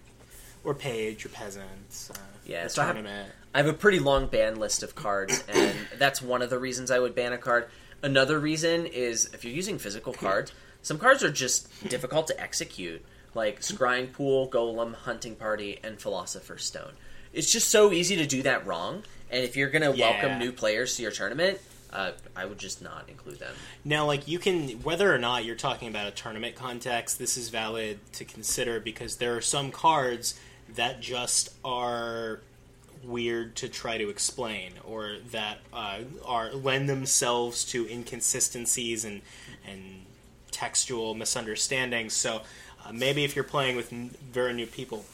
[0.63, 2.09] Or Page or Peasants.
[2.11, 3.31] Uh, Yeah, so I have- tournament.
[3.53, 6.91] I have a pretty long ban list of cards, and that's one of the reasons
[6.91, 7.69] I would ban a card.
[8.01, 13.03] Another reason is if you're using physical cards, some cards are just difficult to execute,
[13.33, 16.93] like Scrying Pool, Golem, Hunting Party, and Philosopher's Stone.
[17.33, 20.11] It's just so easy to do that wrong, and if you're going to Yeah.
[20.11, 21.59] welcome new players to your tournament,
[21.91, 23.53] uh, I would just not include them.
[23.83, 27.49] Now, like you can, whether or not you're talking about a tournament context, this is
[27.49, 30.39] valid to consider because there are some cards
[30.75, 32.39] that just are
[33.03, 39.21] weird to try to explain, or that uh, are lend themselves to inconsistencies and
[39.67, 40.05] and
[40.51, 42.13] textual misunderstandings.
[42.13, 42.41] So
[42.85, 45.05] uh, maybe if you're playing with n- very new people,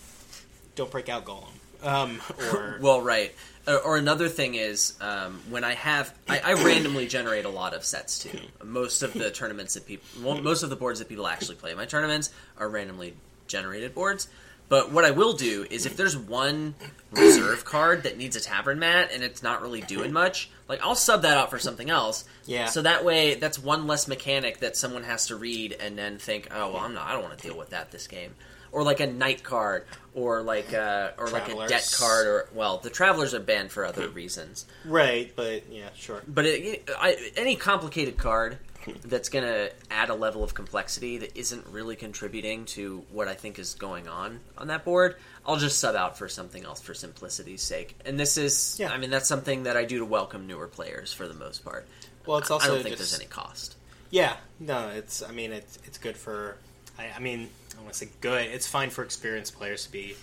[0.75, 1.51] don't break out Golem.
[1.83, 3.33] Um, or Well, right.
[3.67, 7.73] Or, or another thing is um, when I have, I, I randomly generate a lot
[7.73, 8.39] of sets too.
[8.63, 11.71] Most of the tournaments that people, well, most of the boards that people actually play
[11.71, 13.13] in my tournaments are randomly
[13.47, 14.27] generated boards.
[14.67, 16.75] But what I will do is if there's one
[17.11, 20.95] reserve card that needs a tavern mat and it's not really doing much, like I'll
[20.95, 22.25] sub that out for something else.
[22.45, 22.65] Yeah.
[22.65, 26.47] So that way, that's one less mechanic that someone has to read and then think,
[26.51, 28.33] oh well, I'm not, I don't want to deal with that this game.
[28.71, 32.77] Or like a night card, or like a, or like a debt card, or well,
[32.79, 34.65] the travelers are banned for other reasons.
[34.83, 36.21] right, but yeah, sure.
[36.27, 38.57] But it, I, any complicated card
[39.03, 43.33] that's going to add a level of complexity that isn't really contributing to what I
[43.33, 46.93] think is going on on that board, I'll just sub out for something else for
[46.93, 47.95] simplicity's sake.
[48.05, 48.91] And this is, Yeah.
[48.91, 51.87] I mean, that's something that I do to welcome newer players for the most part.
[52.25, 53.75] Well, it's also I don't think just, there's any cost.
[54.09, 55.21] Yeah, no, it's.
[55.21, 56.57] I mean, it's it's good for.
[56.97, 58.45] I, I mean, I want to say good.
[58.45, 60.15] It's fine for experienced players to be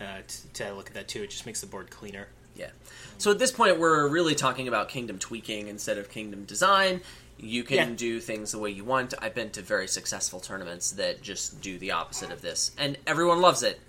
[0.00, 1.22] uh, to, to look at that too.
[1.22, 2.28] It just makes the board cleaner.
[2.54, 2.70] Yeah.
[3.18, 7.00] So at this point, we're really talking about kingdom tweaking instead of kingdom design.
[7.44, 7.94] You can Yeah.
[7.96, 9.14] do things the way you want.
[9.20, 13.40] I've been to very successful tournaments that just do the opposite of this, and everyone
[13.40, 13.80] loves it.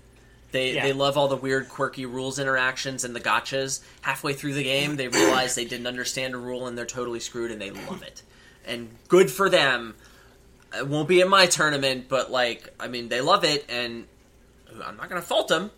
[0.50, 0.82] They Yeah.
[0.84, 3.80] they love all the weird, quirky rules interactions and the gotchas.
[4.02, 7.50] Halfway through the game, they realize they didn't understand a rule and they're totally screwed,
[7.52, 8.22] and they love it.
[8.66, 9.94] And good for them.
[10.76, 14.06] It won't be in my tournament, but like, I mean, they love it, and
[14.84, 15.70] I'm not going to fault them.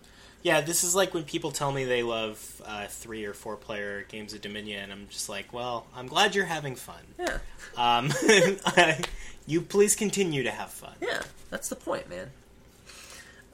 [0.46, 4.06] Yeah, this is like when people tell me they love uh, three or four player
[4.08, 7.02] games of Dominion, and I'm just like, well, I'm glad you're having fun.
[7.18, 7.38] Yeah.
[7.76, 8.12] Um,
[9.46, 10.94] you please continue to have fun.
[11.02, 12.30] Yeah, that's the point, man.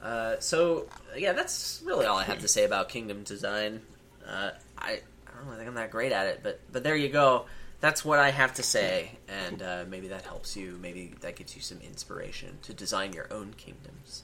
[0.03, 0.85] Uh, so
[1.17, 3.81] yeah, that's really all I have to say about Kingdom Design.
[4.23, 7.09] Uh, I I don't really think I'm that great at it, but but there you
[7.09, 7.47] go.
[7.79, 10.77] That's what I have to say, and uh, maybe that helps you.
[10.79, 14.21] Maybe that gives you some inspiration to design your own kingdoms.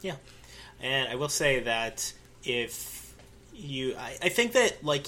[0.00, 0.16] Yeah,
[0.82, 2.12] and I will say that
[2.44, 3.14] if
[3.54, 5.06] you, I, I think that like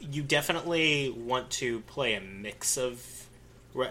[0.00, 3.02] you definitely want to play a mix of.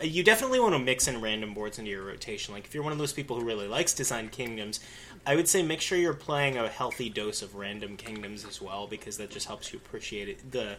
[0.01, 2.53] You definitely want to mix in random boards into your rotation.
[2.53, 4.79] Like if you're one of those people who really likes design kingdoms,
[5.27, 8.87] I would say make sure you're playing a healthy dose of random kingdoms as well,
[8.87, 10.77] because that just helps you appreciate it, the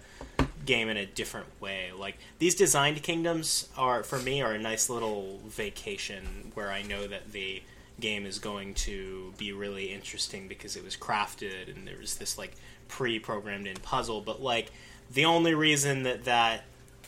[0.65, 1.91] game in a different way.
[1.95, 7.07] Like these designed kingdoms are for me are a nice little vacation where I know
[7.07, 7.63] that the
[8.01, 12.37] game is going to be really interesting because it was crafted and there was this
[12.37, 12.53] like
[12.89, 14.21] pre-programmed in puzzle.
[14.21, 14.71] But like
[15.13, 16.65] the only reason that that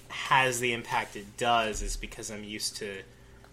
[0.08, 3.02] has the impact it does is because I'm used to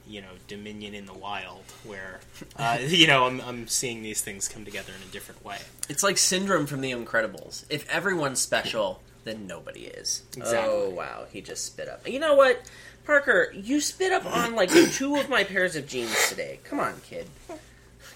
[0.08, 2.20] you know Dominion in the Wild, where
[2.58, 5.58] uh, you know I'm, I'm seeing these things come together in a different way.
[5.90, 7.66] It's like Syndrome from The Incredibles.
[7.70, 10.24] If everyone's special, then nobody is.
[10.36, 10.74] Exactly.
[10.74, 12.08] Oh wow, he just spit up.
[12.08, 12.62] You know what,
[13.06, 13.52] Parker?
[13.54, 16.60] You spit up on like two of my pairs of jeans today.
[16.64, 17.28] Come on, kid,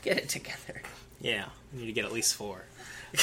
[0.04, 0.82] get it together.
[1.21, 2.63] Yeah, we need to get at least four.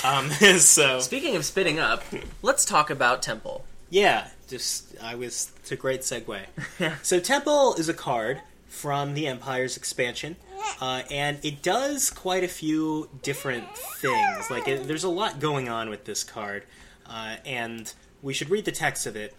[0.05, 2.03] Um, so Speaking of spitting up,
[2.43, 3.65] let's talk about Temple.
[3.91, 6.41] yeah, just I was it's a great segue.
[7.03, 10.37] so Temple is a card from the Empires expansion,
[10.81, 14.51] uh, and it does quite a few different things.
[14.51, 16.65] Like it, there's a lot going on with this card,
[17.07, 19.35] uh, and we should read the text of it.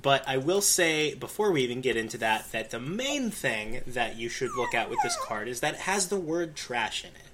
[0.00, 4.16] But I will say before we even get into that, that the main thing that
[4.16, 7.10] you should look at with this card is that it has the word trash in
[7.10, 7.26] it.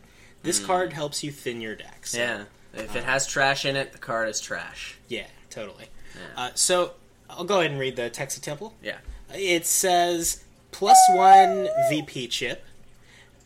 [0.43, 2.07] This card helps you thin your deck.
[2.07, 4.97] So Yeah, if it has trash in it, the card is trash.
[5.09, 5.87] yeah, totally.
[6.15, 6.43] Yeah.
[6.43, 6.93] Uh, so
[7.31, 8.75] I'll go ahead and read the text of Temple.
[8.83, 8.99] Yeah.
[9.35, 12.65] It says plus one VP chip.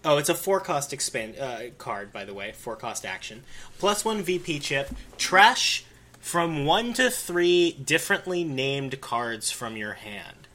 [0.04, 2.52] Oh, it's a four cost expand uh, card, by the way.
[2.52, 3.42] Four cost action.
[3.78, 4.90] Plus one VP chip.
[5.16, 5.84] Trash
[6.28, 10.46] from one to three differently named cards from your hand.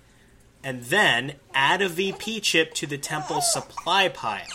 [0.64, 4.46] And then add a VP chip to the temple supply pile.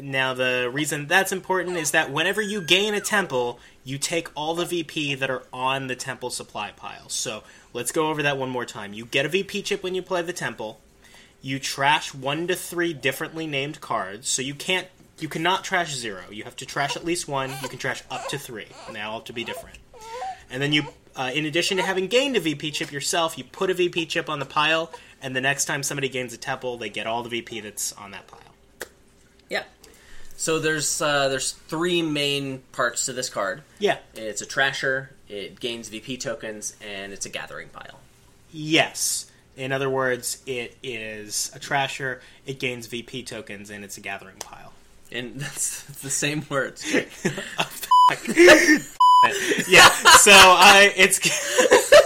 [0.00, 4.54] Now, the reason that's important is that whenever you gain a temple, you take all
[4.54, 7.10] the VP that are on the temple supply pile.
[7.10, 7.44] So
[7.74, 8.94] let's go over that one more time.
[8.94, 10.80] You get a VP chip when you play the temple.
[11.42, 14.30] You trash one to three differently named cards.
[14.30, 14.88] So you can't,
[15.24, 16.20] you cannot trash zero.
[16.30, 17.48] You have to trash at least one.
[17.62, 18.66] You can trash up to three.
[18.86, 19.78] And they all have to be different.
[20.50, 20.84] And then you,
[21.16, 24.28] uh, in addition to having gained a VP chip yourself, you put a VP chip
[24.28, 24.92] on the pile.
[25.22, 28.10] And the next time somebody gains a temple, they get all the VP that's on
[28.10, 28.40] that pile.
[29.48, 29.62] Yeah.
[30.36, 33.62] So there's uh, there's three main parts to this card.
[33.78, 33.96] Yeah.
[34.12, 37.98] It's a trasher, it gains VP tokens, and it's a gathering pile.
[38.52, 39.30] Yes.
[39.56, 44.36] In other words, it is a trasher, it gains VP tokens, and it's a gathering
[44.36, 44.73] pile.
[45.12, 46.84] And that's the same words.
[49.66, 51.18] Yeah, so I it's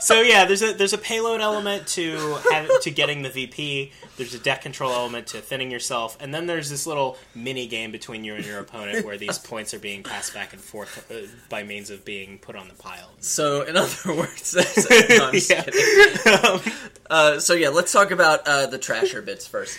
[0.00, 2.16] So yeah, there's a there's a payload element to
[2.50, 3.92] have, to getting the VP.
[4.16, 7.92] There's a deck control element to thinning yourself, and then there's this little mini game
[7.92, 11.26] between you and your opponent where these points are being passed back and forth uh,
[11.50, 13.10] by means of being put on the pile.
[13.20, 14.54] So, in other words,
[15.10, 15.62] no, Yeah.
[15.62, 16.72] kidding.
[17.10, 19.78] Uh, so yeah, let's talk about uh, the trasher bits first.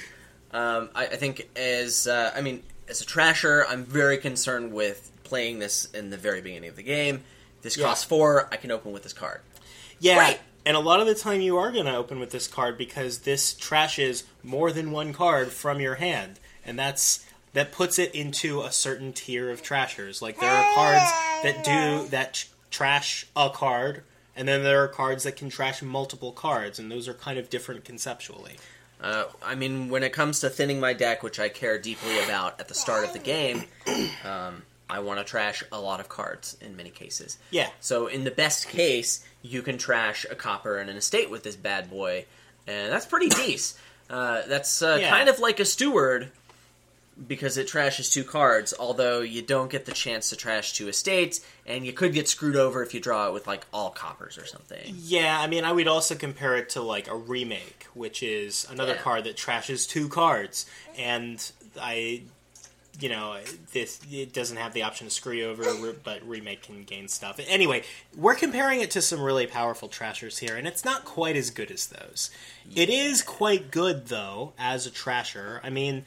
[0.51, 5.11] Um, I, I think as uh, I mean, as a trasher, I'm very concerned with
[5.23, 7.21] playing this in the very beginning of the game.
[7.61, 7.85] This Yeah.
[7.85, 8.47] costs four.
[8.51, 9.41] I can open with this card.
[9.99, 10.39] Yeah, Right.
[10.65, 13.19] and a lot of the time you are going to open with this card because
[13.19, 18.61] this trashes more than one card from your hand, and that's that puts it into
[18.61, 20.21] a certain tier of trashers.
[20.21, 21.11] Like there are cards
[21.43, 24.03] that do that tr- trash a card,
[24.35, 27.49] and then there are cards that can trash multiple cards, and those are kind of
[27.49, 28.57] different conceptually.
[29.01, 32.59] Uh, I mean, when it comes to thinning my deck, which I care deeply about
[32.59, 33.63] at the start of the game,
[34.25, 37.37] um, I want to trash a lot of cards in many cases.
[37.51, 41.43] Yeah, So, in the best case, you can trash a copper and an estate with
[41.43, 42.25] this bad boy,
[42.67, 43.79] and that's pretty decent.
[44.09, 45.09] Uh, that's uh, Yeah.
[45.09, 46.31] kind of like a steward
[47.27, 51.41] because it trashes two cards, although you don't get the chance to trash two estates,
[51.65, 54.45] and you could get screwed over if you draw it with like all coppers or
[54.45, 54.93] something.
[54.97, 55.39] yeah.
[55.39, 59.01] I mean, I would also compare it to like a remake, which is another Yeah.
[59.01, 60.65] card that trashes two cards,
[60.97, 62.23] and I
[62.99, 63.37] you know,
[63.71, 67.39] this it doesn't have the option to screw you over, but remake can gain stuff.
[67.47, 67.81] Anyway,
[68.17, 71.71] we're comparing it to some really powerful trashers here, and it's not quite as good
[71.71, 72.29] as those.
[72.75, 75.61] It is quite good though as a trasher.
[75.63, 76.03] I mean,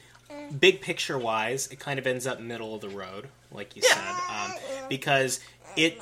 [0.59, 4.15] big picture wise, it kind of ends up middle of the road, like you said,
[4.29, 4.51] um,
[4.89, 5.39] because
[5.75, 5.99] it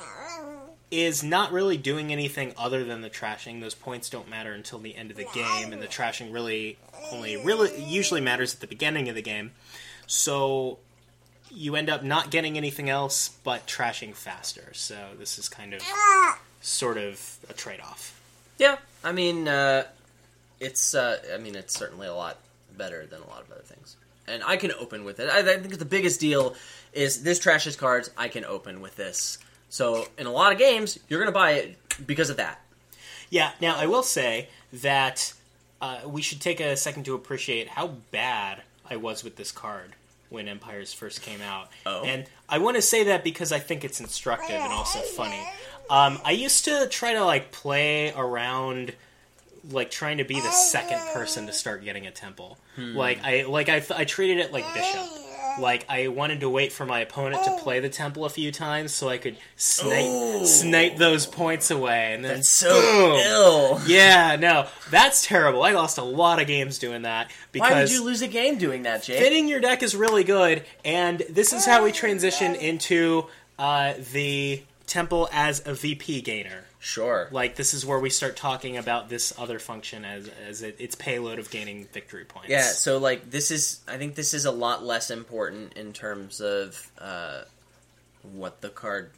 [0.90, 3.60] is not really doing anything other than the trashing.
[3.60, 6.76] Those points don't matter until the end of the game, and the trashing really
[7.10, 9.52] only really usually matters at the beginning of the game.
[10.06, 10.78] So
[11.50, 14.70] you end up not getting anything else but trashing faster.
[14.72, 15.82] So this is kind of
[16.60, 18.18] sort of a trade off.
[18.58, 19.84] Yeah, I mean, uh,
[20.60, 22.38] it's uh, I mean, it's certainly a lot
[22.76, 23.96] better than a lot of other things,
[24.26, 25.28] and I can open with it.
[25.30, 26.54] I, I think the biggest deal
[26.92, 28.10] is this trashes cards.
[28.16, 29.38] I can open with this.
[29.68, 32.60] So in a lot of games, you're gonna buy it because of that.
[33.30, 35.32] Yeah, now I will say that
[35.80, 39.92] uh, we should take a second to appreciate how bad I was with this card
[40.28, 41.68] when Empires first came out.
[41.86, 42.04] Oh.
[42.04, 45.40] And I want to say that because I think it's instructive and also funny.
[45.90, 48.94] Um, I used to try to like play around,
[49.70, 52.58] like trying to be the second person to start getting a temple.
[52.76, 55.06] Like I like I, I treated it like bishop.
[55.60, 58.92] Like I wanted to wait for my opponent to play the temple a few times
[58.94, 60.46] so I could snipe Ooh.
[60.46, 63.20] snipe those points away, and then That's so boom.
[63.26, 63.80] ill.
[63.86, 65.62] Yeah, no, that's terrible.
[65.62, 68.56] I lost a lot of games doing that because Why would you lose a game
[68.56, 69.18] doing that, Jake?
[69.18, 73.26] fitting your deck is really good, and this is how we transition into
[73.58, 76.64] uh, the temple as a VP gainer.
[76.84, 77.28] Sure.
[77.30, 80.96] Like this is where we start talking about this other function as as it, its
[80.96, 82.48] payload of gaining victory points.
[82.48, 86.40] Yeah, so like this is I think this is a lot less important in terms
[86.40, 87.42] of uh,
[88.32, 89.12] what the card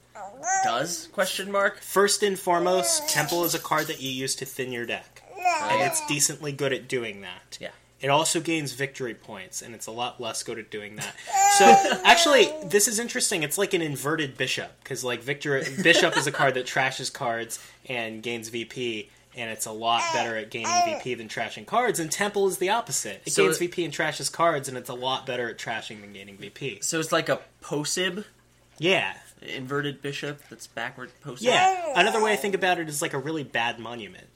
[0.63, 1.81] does question mark.
[1.81, 5.81] First and foremost, temple is a card that you use to thin your deck, and
[5.91, 7.57] it's decently good at doing that.
[7.59, 7.71] Yeah.
[8.01, 11.15] It also gains victory points, and it's a lot less good at doing that.
[11.59, 13.43] So, actually, this is interesting.
[13.43, 17.59] It's like an inverted bishop because, like, victor bishop is a card that trashes cards
[17.89, 21.99] and gains VP, and it's a lot better at gaining VP than trashing cards.
[21.99, 23.23] And temple is the opposite.
[23.25, 26.03] It So gains it- VP and trashes cards, and it's a lot better at trashing
[26.03, 26.81] than gaining VP.
[26.83, 28.25] So it's like a posib
[28.79, 31.47] Yeah, inverted bishop that's backward posib.
[31.47, 31.93] yeah.
[31.97, 34.27] Another way I think about it is like a really bad monument.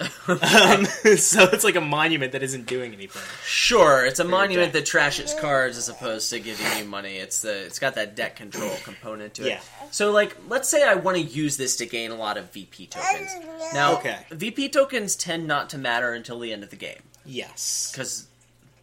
[0.00, 0.84] Um,
[1.16, 3.22] so it's like a monument that isn't doing anything.
[3.44, 7.16] Sure, it's a monument that trashes cards as opposed to giving you money.
[7.16, 9.48] It's the it's got that deck control component to it.
[9.48, 9.60] Yeah.
[9.92, 12.88] So like let's say I want to use this to gain a lot of VP
[12.88, 13.30] tokens.
[13.72, 14.18] Now Okay.
[14.30, 17.90] VP tokens tend not to matter until the end of the game Yes.
[17.92, 18.26] because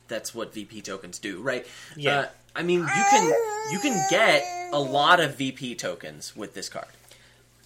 [0.08, 1.66] that's what VP tokens do, right?
[1.98, 2.20] Yeah.
[2.20, 3.34] Uh, I mean, you can
[3.72, 4.44] you can get
[4.74, 6.88] a lot of VP tokens with this card.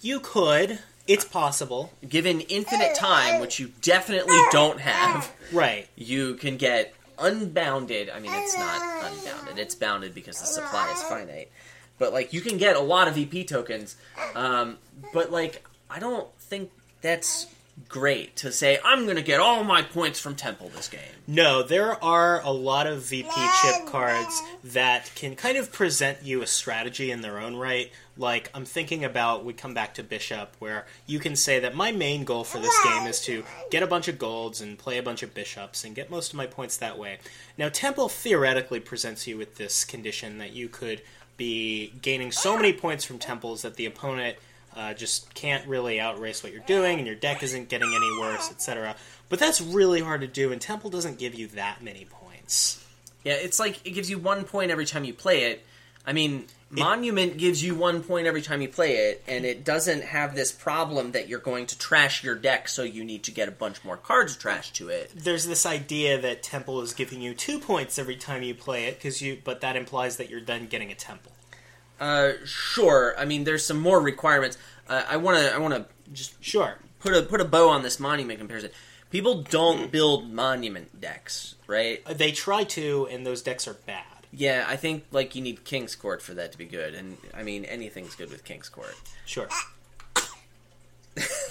[0.00, 0.78] You could.
[1.06, 1.92] It's possible.
[2.08, 5.88] Given infinite time, which you definitely don't have, Right.
[5.96, 8.10] you can get unbounded.
[8.10, 11.50] I mean, it's not unbounded; it's bounded because the supply is finite.
[11.98, 13.96] But like, you can get a lot of VP tokens.
[14.34, 14.78] Um,
[15.14, 17.46] but like, I don't think that's
[17.88, 21.00] great to say I'm going to get all my points from Temple this game.
[21.26, 26.42] No, there are a lot of VP chip cards that can kind of present you
[26.42, 27.90] a strategy in their own right.
[28.16, 31.92] Like, I'm thinking about, we come back to Bishop, where you can say that my
[31.92, 35.02] main goal for this game is to get a bunch of golds and play a
[35.02, 37.18] bunch of bishops and get most of my points that way.
[37.58, 41.02] Now, Temple theoretically presents you with this condition that you could
[41.36, 44.38] be gaining so many points from temples that the opponent
[44.76, 48.50] uh, just can't really outrace what you're doing, and your deck isn't getting any worse,
[48.50, 48.94] etc.
[49.28, 52.84] But that's really hard to do, and Temple doesn't give you that many points.
[53.24, 55.64] Yeah, it's like it gives you one point every time you play it.
[56.06, 60.02] I mean, Monument gives you one point every time you play it, and it doesn't
[60.02, 63.48] have this problem that you're going to trash your deck, so you need to get
[63.48, 65.10] a bunch more cards trashed to it.
[65.14, 68.96] There's this idea that Temple is giving you two points every time you play it,
[68.96, 71.32] because you, but that implies that you're then getting a Temple.
[72.00, 73.14] Uh, sure.
[73.18, 74.58] I mean, there's some more requirements.
[74.88, 75.54] Uh, I want to.
[75.54, 76.76] I want to just Sure.
[77.00, 78.70] put a put a bow on this monument comparison.
[79.10, 82.02] People don't build monument decks, right?
[82.06, 84.04] Uh, They try to, and those decks are bad.
[84.32, 87.42] Yeah, I think like you need King's Court for that to be good, and I
[87.42, 88.94] mean anything's good with King's Court.
[89.24, 89.48] Sure.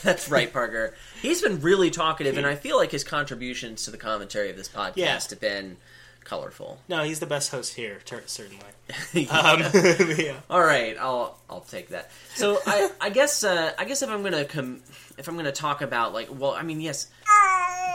[0.03, 0.93] That's right, Parker.
[1.21, 4.69] He's been really talkative, and I feel like his contributions to the commentary of this
[4.69, 5.13] podcast Yeah.
[5.19, 5.77] have been
[6.25, 6.79] colorful.
[6.89, 8.59] No, he's the best host here, ter- certainly.
[9.31, 9.61] Um,
[10.17, 10.35] yeah.
[10.47, 12.11] All right, I'll I'll take that.
[12.35, 14.81] So I I guess uh, I guess if I'm gonna com-
[15.17, 17.07] if I'm gonna talk about like well I mean yes,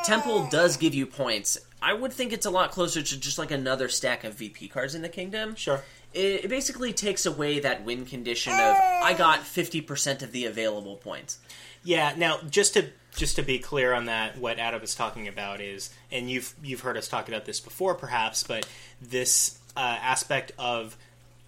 [0.05, 1.59] Temple does give you points.
[1.83, 4.95] I would think it's a lot closer to just like another stack of VP cards
[4.95, 5.55] in the kingdom.
[5.55, 5.83] Sure.
[6.13, 10.47] It, it basically takes away that win condition of I got fifty percent of the
[10.47, 11.39] available points.
[11.83, 12.15] Yeah.
[12.17, 15.91] Now, just to just to be clear on that, what Adam is talking about is,
[16.11, 18.67] and you've you've heard us talk about this before, perhaps, but
[19.01, 20.97] this uh, aspect of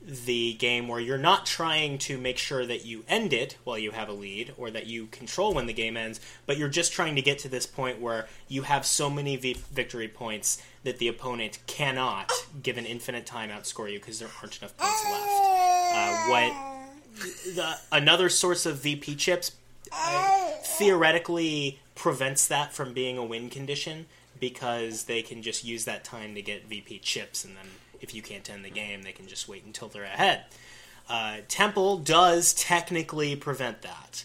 [0.05, 3.93] the game where you're not trying to make sure that you end it while you
[3.93, 7.15] have a lead or that you control when the game ends, but you're just trying
[7.15, 11.59] to get to this point where you have so many victory points that the opponent
[11.67, 12.33] cannot,
[12.63, 15.29] given infinite time, outscore you because there aren't enough points left.
[15.95, 16.53] Uh, what
[17.55, 19.53] the, another source of VP chips
[19.93, 24.07] uh, theoretically prevents that from being a win condition
[24.41, 27.67] because they can just use that time to get VP chips, and then
[28.03, 30.45] if you can't end the game, they can just wait until they're ahead.
[31.09, 34.25] Uh, Temple does technically prevent that,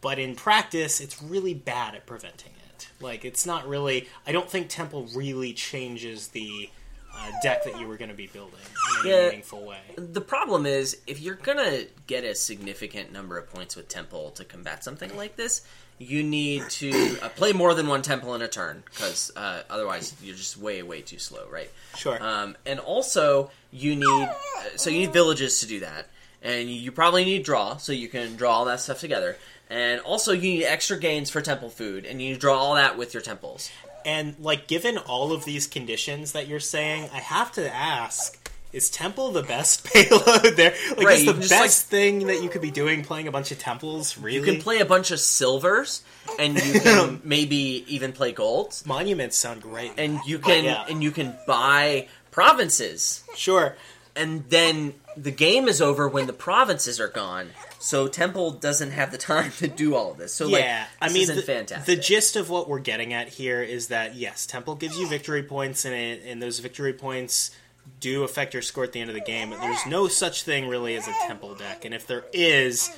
[0.00, 2.88] but in practice, it's really bad at preventing it.
[3.00, 4.08] Like, it's not really.
[4.26, 6.70] I don't think Temple really changes the
[7.14, 8.60] uh, deck that you were going to be building
[9.02, 9.24] in a Yeah.
[9.28, 9.78] meaningful way.
[9.96, 14.44] The problem is if you're gonna get a significant number of points with Temple to
[14.44, 15.62] combat something like this,
[15.98, 20.14] you need to uh, play more than one Temple in a turn because uh, otherwise
[20.22, 21.70] you're just way way too slow, right?
[21.96, 22.22] Sure.
[22.22, 24.32] Um, and also, you need uh,
[24.76, 26.08] so you need villages to do that,
[26.42, 29.36] and you probably need draw, so you can draw all that stuff together.
[29.68, 33.14] And also, you need extra gains for temple food, and you draw all that with
[33.14, 33.70] your temples.
[34.04, 38.45] And like, given all of these conditions that you're saying, I have to ask:
[38.76, 40.74] Is temple the best payload there?
[40.98, 43.50] Like, Right, you the best just, thing that you could be doing playing a bunch
[43.50, 44.18] of temples?
[44.18, 44.36] Really?
[44.36, 46.02] You can play a bunch of silvers,
[46.38, 50.84] and you can maybe even play golds, monuments sound great, and you can Yeah.
[50.90, 53.76] and you can buy provinces, sure.
[54.14, 57.48] and then the game is over when the provinces are gone.
[57.78, 60.34] So Temple doesn't have the time to do all of this.
[60.34, 61.86] So like, yeah, I mean, isn't the, fantastic.
[61.96, 65.42] the gist of what we're getting at here is that yes, Temple gives you victory
[65.42, 67.52] points, and it, and those victory points
[68.00, 69.50] do affect your score at the end of the game.
[69.50, 72.90] But there's no such thing really as a Temple deck, and if there is,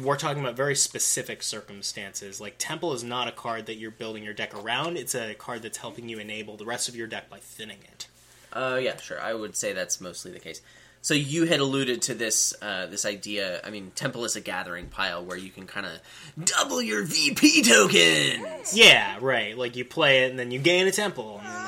[0.00, 2.40] we're talking about very specific circumstances.
[2.40, 5.62] Like Temple is not a card that you're building your deck around; it's a card
[5.62, 8.06] that's helping you enable the rest of your deck by thinning it.
[8.52, 9.20] Uh, yeah, sure.
[9.20, 10.60] I would say that's mostly the case.
[11.04, 13.60] So you had alluded to this uh, this idea.
[13.64, 15.92] I mean, Temple is a gathering pile where you can kind of
[16.42, 18.76] double your VP tokens.
[18.76, 19.58] Yeah, right.
[19.58, 21.61] Like you play it, and then you gain a Temple, and then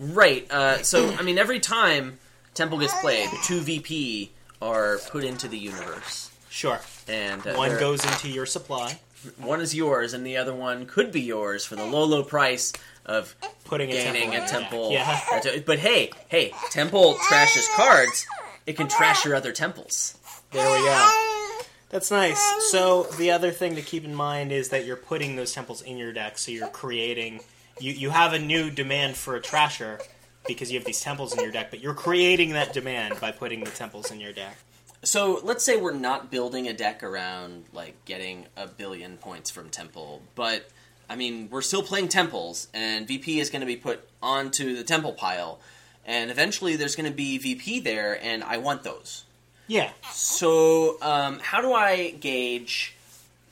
[0.00, 0.50] Right.
[0.50, 2.18] Uh, so I mean, every time
[2.54, 6.80] Temple gets played, two VP are put into the universe, sure.
[7.08, 8.98] and uh, One they're- goes into your supply,
[9.38, 12.72] one is yours, and the other one could be yours for the low, low price
[13.06, 13.34] of
[13.64, 14.90] putting a gaining Temple in a your temple.
[14.92, 15.20] Yeah.
[15.32, 18.26] Uh, But hey, hey, Temple trashes cards.
[18.66, 20.16] It can trash your other temples.
[20.52, 21.58] There we go.
[21.88, 22.40] That's nice.
[22.70, 25.96] So the other thing to keep in mind is that you're putting those temples in
[25.96, 27.40] your deck, so you're creating.
[27.80, 30.00] You you have a new demand for a trasher
[30.46, 33.62] because you have these temples in your deck, but you're creating that demand by putting
[33.64, 34.56] the temples in your deck.
[35.02, 39.70] So let's say we're not building a deck around like getting a billion points from
[39.70, 40.68] Temple, but
[41.08, 44.84] I mean we're still playing temples, and VP is going to be put onto the
[44.84, 45.60] temple pile,
[46.04, 49.24] and eventually there's going to be VP there, and I want those.
[49.68, 49.90] Yeah.
[50.10, 52.94] So um, how do I gauge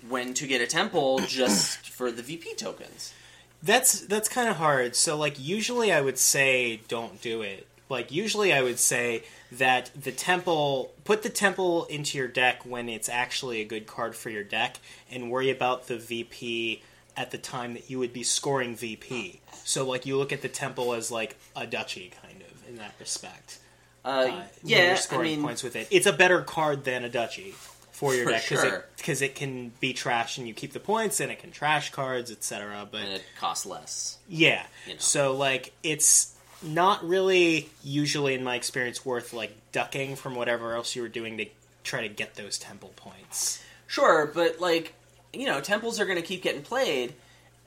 [0.09, 3.15] when to get a temple just for the VP tokens?
[3.63, 4.95] That's that's kind of hard.
[4.95, 7.67] So like usually I would say don't do it.
[7.89, 12.89] Like usually I would say that the temple put the temple into your deck when
[12.89, 14.79] it's actually a good card for your deck
[15.11, 16.83] and worry about the VP
[17.17, 19.41] at the time that you would be scoring VP.
[19.65, 22.95] So like you look at the temple as like a duchy kind of in that
[23.01, 23.59] respect.
[24.05, 25.89] Uh, Uh, yeah, you're I scoring mean, points with it.
[25.91, 27.55] It's a better card than a duchy
[27.99, 29.25] for your For deck because sure.
[29.25, 32.31] it, it can be trash and you keep the points and it can trash cards,
[32.31, 32.87] etc.
[32.91, 34.19] But and it costs less.
[34.29, 34.65] yeah.
[34.87, 34.99] You know.
[35.01, 40.95] So like it's not really usually in my experience worth like ducking from whatever else
[40.95, 41.47] you were doing to
[41.83, 43.63] try to get those temple points.
[43.89, 44.95] Sure, but like
[45.33, 47.15] you know, temples are going to keep getting played,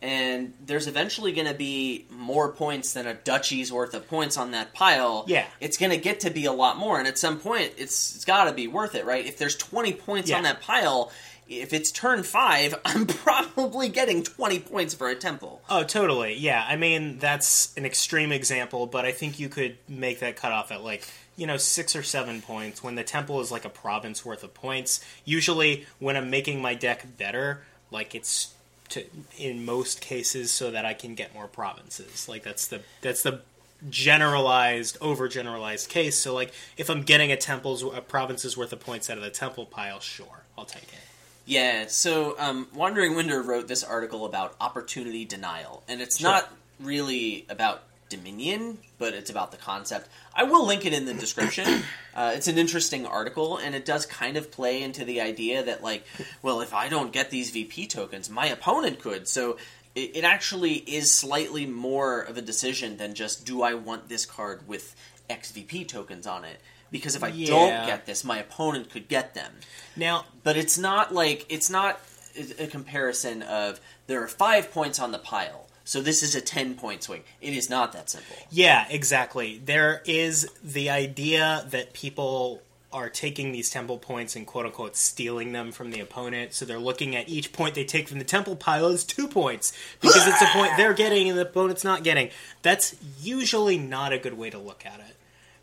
[0.01, 4.51] and there's eventually going to be more points than a duchy's worth of points on
[4.51, 5.25] that pile.
[5.27, 5.45] Yeah.
[5.59, 8.25] it's going to get to be a lot more, and at some point, it's it's
[8.25, 9.25] got to be worth it, right?
[9.25, 10.37] If there's 20 points Yeah.
[10.37, 11.11] on that pile.
[11.53, 15.61] If it's turn five, I'm probably getting 20 points for a temple.
[15.69, 16.35] Oh, totally.
[16.37, 16.63] Yeah.
[16.65, 20.81] I mean, that's an extreme example, but I think you could make that cutoff at
[20.81, 24.45] like, you know, six or seven points when the temple is like a province worth
[24.45, 25.03] of points.
[25.25, 28.53] Usually, when I'm making my deck better, like it's
[28.91, 29.03] to,
[29.37, 32.27] in most cases so that I can get more provinces.
[32.29, 33.41] Like that's the that's the
[33.89, 39.09] generalized overgeneralized case so like if i'm getting a temple's a province's worth of points
[39.09, 40.99] out of the temple pile sure i'll take it
[41.47, 46.29] Yeah, so um, Wandering Winder wrote this article about opportunity denial, and it's Sure.
[46.29, 47.81] not really about
[48.11, 50.07] Dominion, but it's about the concept.
[50.35, 51.83] I will link it in the description.
[52.13, 55.81] Uh, it's an interesting article, and it does kind of play into the idea that,
[55.81, 56.05] like,
[56.41, 59.29] well, if I don't get these VP tokens, my opponent could.
[59.29, 59.55] So
[59.95, 64.25] it, it actually is slightly more of a decision than just do I want this
[64.25, 64.93] card with
[65.29, 66.59] XVP tokens on it.
[66.91, 67.47] Because if I Yeah.
[67.47, 69.53] don't get this, my opponent could get them
[69.95, 71.99] now but it's not like it's not
[72.37, 76.41] a a comparison of there are five points on the pile so this is a
[76.41, 79.61] 10 point swing it is not that simple Yeah, exactly.
[79.63, 82.61] There is the idea that people
[82.93, 86.53] are taking these temple points and quote unquote stealing them from the opponent.
[86.53, 89.71] So they're looking at each point they take from the temple pile as two points
[90.01, 92.29] because it's a point they're getting and the opponent's not getting.
[92.61, 95.15] That's usually not a good way to look at it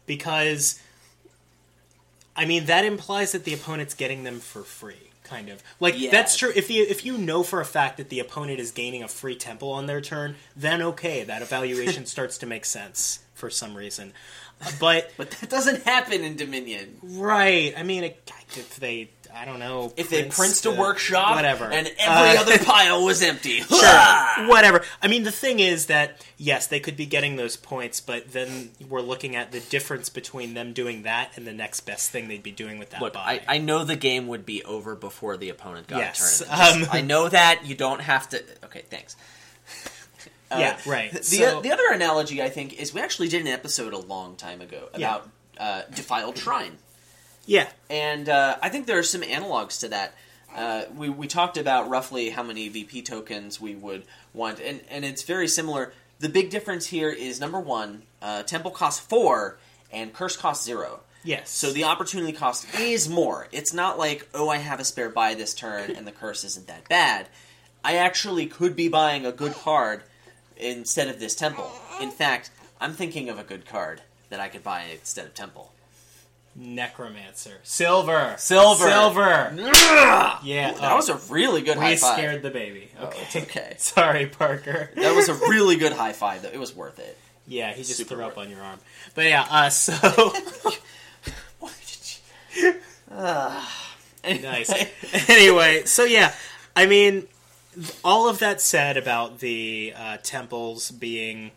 [0.07, 0.81] because
[2.35, 5.08] I mean that implies that the opponent's getting them for free.
[5.29, 6.11] Kind of like Yeah.
[6.11, 6.53] that's true.
[6.57, 9.37] If you if you know for a fact that the opponent is gaining a free
[9.37, 14.13] temple on their turn, then okay, that evaluation starts to make sense for some reason.
[14.81, 19.61] But but that doesn't happen in dominion right, I mean, it, if they, I don't
[19.61, 19.93] know.
[19.97, 23.61] If they Prince to the- workshop, whatever, and every Uh, other pile was empty.
[23.61, 23.79] Sure,
[24.49, 24.85] whatever.
[25.01, 28.71] I mean, the thing is that yes, they could be getting those points, but then
[28.89, 32.43] we're looking at the difference between them doing that and the next best thing they'd
[32.43, 33.15] be doing with that Look.
[33.17, 36.57] I, I know the game would be over before the opponent got Yes, a turn.
[36.59, 38.43] Just- um, I know that you don't have to.
[38.65, 39.15] Okay, thanks.
[40.51, 41.13] Uh, yeah, right.
[41.13, 44.35] The, So- the other analogy I think is we actually did an episode a long
[44.37, 45.29] time ago about
[45.59, 46.79] uh, defiled shrine,
[47.49, 50.13] yeah, and uh, I think there are some analogs to that.
[50.55, 55.03] Uh, we we talked about roughly how many VP tokens we would want, and and
[55.03, 55.95] it's very similar.
[56.19, 59.57] The big difference here is number one, uh, temple costs four
[59.91, 61.01] and curse costs zero.
[61.25, 61.49] yes.
[61.49, 63.49] So the opportunity cost is more.
[63.51, 66.67] It's not like, oh, I have a spare buy this turn and the curse isn't
[66.67, 67.29] that bad.
[67.83, 70.03] I actually could be buying a good card
[70.59, 71.71] instead of this temple.
[72.03, 75.73] In fact, I'm thinking of a good card that I could buy instead of temple.
[76.61, 78.85] Necromancer, silver, Silver.
[78.91, 79.53] silver.
[79.57, 82.15] Yeah, Yeah, that oh, was a really good we high five.
[82.15, 82.91] scared the baby.
[83.01, 83.75] Okay, it's okay.
[83.79, 84.91] Sorry, Parker.
[84.97, 86.49] That was a really good high five, though.
[86.51, 87.17] It was worth it.
[87.47, 88.79] Yeah, he just Super threw up worth on your arm.
[89.15, 89.95] But yeah, uh, so
[94.25, 94.73] nice.
[95.29, 96.35] anyway, so yeah,
[96.77, 97.27] I mean,
[98.05, 101.53] all of that said about the uh, temples being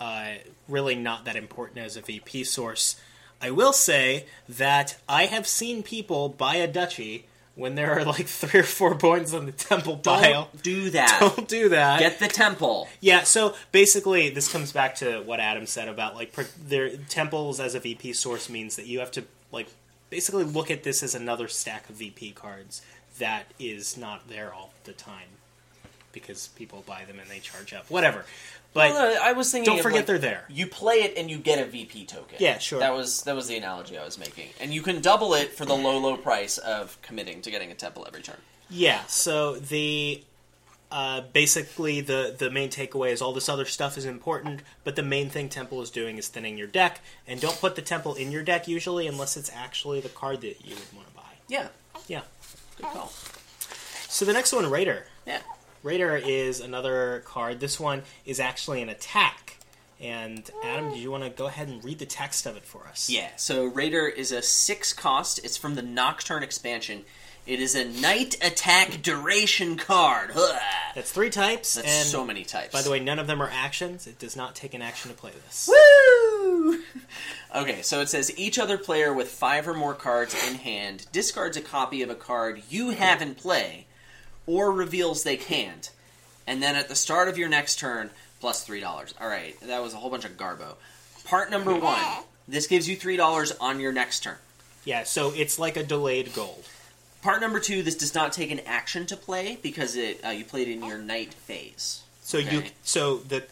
[0.00, 0.32] uh,
[0.68, 3.00] really not that important as a VP source,
[3.40, 8.26] I will say that I have seen people buy a duchy when there are like
[8.26, 10.48] three or four points on the temple pile.
[10.52, 11.18] Don't do that.
[11.36, 11.98] Don't do that.
[12.00, 12.88] Get the temple.
[13.00, 17.58] Yeah, so basically, this comes back to what Adam said about like per- their temples
[17.60, 19.68] as a VP source means that you have to like
[20.10, 22.82] basically look at this as another stack of VP cards
[23.18, 25.28] that is not there all the time
[26.12, 28.24] because people buy them and they charge up, whatever.
[28.76, 29.72] But no, I was thinking.
[29.72, 30.44] don't forget like, they're there.
[30.48, 32.36] You play it and you get a VP token.
[32.38, 32.78] Yeah, sure.
[32.78, 35.64] That was that was the analogy I was making, and you can double it for
[35.64, 38.36] the low low price of committing to getting a temple every turn.
[38.68, 40.22] Yeah, so the
[40.90, 45.02] uh, basically the the main takeaway is all this other stuff is important, but the
[45.02, 48.30] main thing Temple is doing is thinning your deck, and don't put the Temple in
[48.30, 51.22] your deck usually unless it's actually the card that you would want to buy.
[51.48, 51.68] Yeah,
[52.06, 52.22] Yeah.
[52.76, 53.12] good call.
[54.08, 55.06] So the next one, Raider.
[55.26, 55.40] Yeah,
[55.86, 57.60] Raider is another card.
[57.60, 59.56] This one is actually an attack.
[60.00, 62.86] And Adam, do you want to go ahead and read the text of it for
[62.88, 63.08] us?
[63.08, 63.30] yeah.
[63.36, 65.42] So Raider is a six cost.
[65.44, 67.04] It's from the Nocturne expansion.
[67.46, 70.32] It is a night attack duration card.
[70.34, 70.60] Ugh.
[70.96, 72.72] That's three types, That's and so many types.
[72.72, 74.08] by the way, none of them are actions.
[74.08, 75.70] It does not take an action to play this.
[75.70, 76.82] Woo!
[77.54, 81.56] Okay, so it says each other player with five or more cards in hand discards
[81.56, 83.86] a copy of a card you have in play,
[84.46, 85.90] or reveals they can't,
[86.46, 89.14] and then at the start of your next turn, plus three dollars.
[89.20, 90.76] All right, that was a whole bunch of garbo.
[91.24, 92.00] Part number one.
[92.48, 94.36] This gives you three dollars on your next turn.
[94.84, 96.64] Yeah, so it's like a delayed gold.
[97.22, 97.82] Part number two.
[97.82, 100.98] This does not take an action to play because it uh, you played in your
[100.98, 102.02] night phase.
[102.22, 103.44] So you so the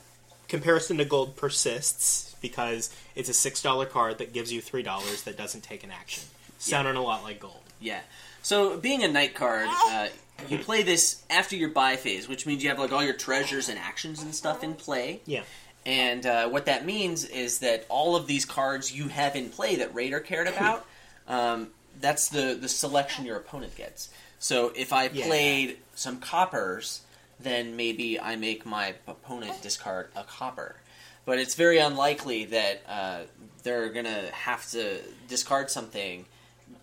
[0.48, 5.22] comparison to gold persists because it's a six dollar card that gives you three dollars
[5.22, 6.22] that doesn't take an action.
[6.58, 7.60] Sounding a lot like gold.
[7.80, 8.00] Yeah.
[8.42, 10.08] So being a night card, uh,
[10.48, 13.68] you play this after your buy phase, which means you have like all your treasures
[13.68, 15.20] and actions and stuff in play.
[15.26, 15.42] Yeah.
[15.86, 19.76] And uh, what that means is that all of these cards you have in play
[19.76, 20.86] that Raider cared about,
[21.28, 21.68] um,
[22.00, 24.08] that's the the selection your opponent gets.
[24.38, 25.26] So if I Yeah.
[25.26, 27.02] played some coppers,
[27.40, 30.76] then maybe I make my opponent discard a copper.
[31.24, 33.18] But it's very unlikely that uh,
[33.62, 36.26] they're gonna have to discard something,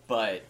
[0.08, 0.42] but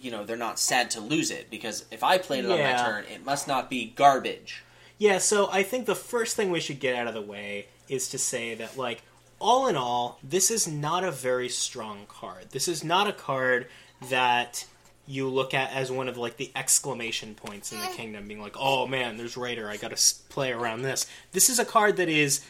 [0.00, 2.74] you know they're not sad to lose it because if I played it on my
[2.82, 4.62] turn, it must not be garbage.
[4.98, 8.08] Yeah, so I think the first thing we should get out of the way is
[8.08, 9.02] to say that, like,
[9.38, 12.50] all in all, this is not a very strong card.
[12.50, 13.68] This is not a card
[14.08, 14.66] that
[15.06, 18.56] you look at as one of like the exclamation points in the kingdom, being like,
[18.58, 19.68] "Oh man, there's Raider.
[19.68, 22.44] I got to play around this." This is a card that is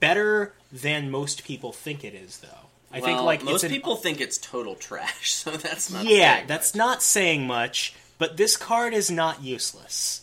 [0.00, 2.65] better than most people think it is, though.
[2.92, 6.04] I think like most an- people think it's total trash, so that's not.
[6.04, 6.78] yeah, that's much.
[6.78, 10.22] not saying much, but this card is not useless.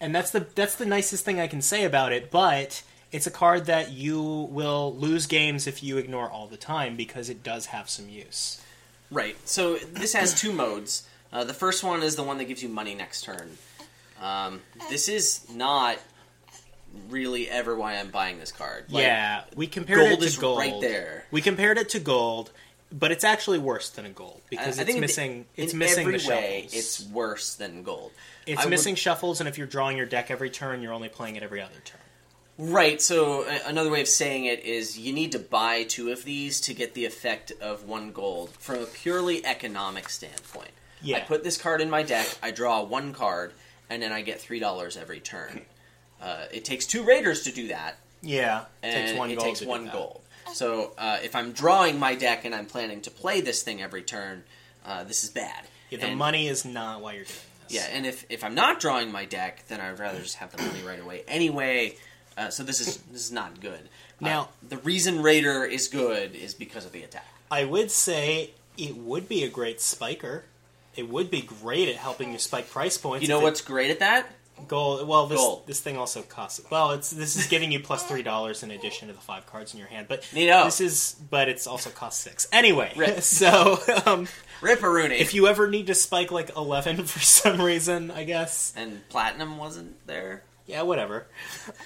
[0.00, 2.82] And that's the that's the nicest thing I can say about it, but
[3.12, 7.28] it's a card that you will lose games if you ignore all the time because
[7.28, 8.60] it does have some use.
[9.10, 9.36] right.
[9.48, 11.06] So this has two modes.
[11.32, 13.58] Uh, the first one is the one that gives you money next turn.
[14.22, 15.98] Um, this is not
[17.08, 18.84] really ever why I'm buying this card.
[18.90, 20.58] Like, yeah, we compared gold it to is gold.
[20.58, 21.24] right there.
[21.30, 22.50] We compared it to gold,
[22.92, 25.78] but it's actually worse than a gold because I it's think in- missing it's in
[25.78, 26.60] missing every the way.
[26.64, 26.74] shuffles.
[26.74, 28.12] It's worse than gold.
[28.46, 31.08] it's I would- missing shuffles, and if you're drawing your deck every turn, you're only
[31.08, 32.00] playing it every other turn.
[32.58, 33.00] Right.
[33.00, 36.74] So another way of saying it is you need to buy two of these to
[36.74, 40.70] get the effect of one gold from a purely economic standpoint.
[41.00, 41.16] Yeah.
[41.16, 43.54] I put this card in my deck, I draw one card,
[43.88, 45.62] and then I get three dollars every turn.
[46.20, 49.62] Uh, it takes two raiders to do that, Yeah, and takes one it gold takes
[49.66, 50.20] one gold.
[50.52, 54.02] So uh, if I'm drawing my deck and I'm planning to play this thing every
[54.02, 54.42] turn,
[54.84, 55.64] uh, this is bad.
[55.90, 57.36] Yeah, the And- money is not why you're doing
[57.68, 57.76] this.
[57.76, 60.60] Yeah, and if, if I'm not drawing my deck, then I'd rather just have the
[60.62, 61.22] money right away.
[61.28, 61.96] Anyway,
[62.36, 63.80] uh, so this is this is not good.
[64.20, 67.26] Uh, Now- the reason Raider is good is because of the attack.
[67.50, 70.44] I would say it would be a great spiker.
[70.96, 73.22] It would be great at helping you spike price points.
[73.22, 74.26] You know if it- what's great at that?
[74.68, 75.06] Gold?
[75.08, 75.66] Well, this Gold.
[75.66, 76.60] this thing also costs.
[76.70, 79.72] Well, it's this is giving you plus three dollars in addition to the five cards
[79.74, 80.06] in your hand.
[80.08, 80.64] But Neato.
[80.64, 82.92] this is, but it's also cost six anyway.
[82.96, 83.20] Rip.
[83.40, 84.28] So um,
[84.60, 85.18] Ripperoonie.
[85.20, 88.72] if you ever need to spike like eleven for some reason, I guess.
[88.76, 90.42] and Platinum wasn't there.
[90.66, 91.26] Yeah, whatever.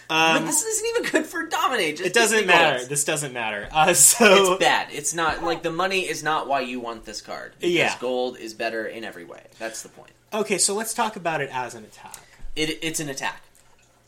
[0.09, 2.01] but Um, this isn't even good for Dominate.
[2.03, 2.77] It doesn't matter.
[2.77, 2.89] golds.
[2.89, 3.66] This doesn't matter.
[3.72, 4.89] Uh, so It's bad.
[4.93, 7.53] It's not like the money is not why you want this card.
[7.59, 7.95] Because Yeah.
[7.99, 9.41] gold is better in every way.
[9.59, 10.11] That's the point.
[10.35, 12.18] okay, so let's talk about it as an attack.
[12.57, 13.42] It, it's an attack.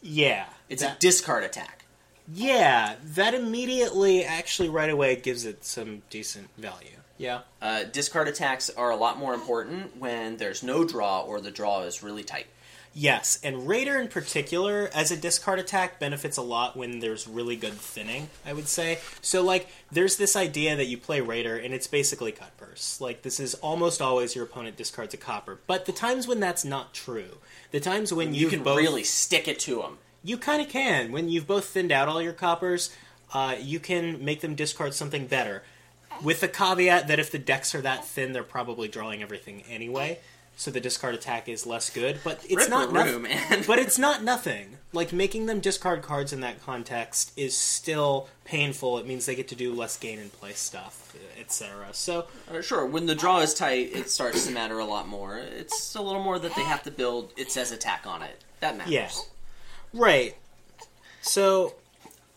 [0.02, 1.84] Yeah, It's that- a discard attack.
[2.32, 6.88] Yeah, that immediately, actually, right away, gives it some decent value.
[7.18, 7.42] Yeah.
[7.62, 11.82] Uh, discard attacks are a lot more important when there's no draw or the draw
[11.82, 12.46] is really tight.
[12.98, 17.54] Yes, and Raider in particular, as a discard attack, benefits a lot when there's really
[17.54, 18.98] good thinning, I would say.
[19.20, 22.98] So, like, there's this idea that you play Raider, and it's basically Cutpurse.
[23.00, 25.58] Like, this is almost always your opponent discards a copper.
[25.66, 27.36] But the times when that's not true,
[27.70, 29.98] the times when You can both, really stick it to them.
[30.22, 31.12] You kind of can.
[31.12, 32.94] When you've both thinned out all your coppers,
[33.32, 35.62] uh, you can make them discard something better.
[36.22, 40.20] With the caveat that if the decks are that thin, they're probably drawing everything anyway.
[40.58, 43.64] So the discard attack is less good, but it's not Ripperoo, noth- man.
[43.66, 44.78] But it's not nothing.
[44.92, 48.96] Like making them discard cards in that context is still painful.
[48.96, 51.88] It means they get to do less gain and play stuff, etc.
[51.92, 55.36] So Uh, sure, when the draw is tight, it starts to matter a lot more.
[55.36, 57.32] It's a little more that they have to build.
[57.36, 58.42] It says attack on it.
[58.60, 58.92] That matters.
[58.92, 59.10] yeah,
[59.92, 60.34] right.
[61.20, 61.74] So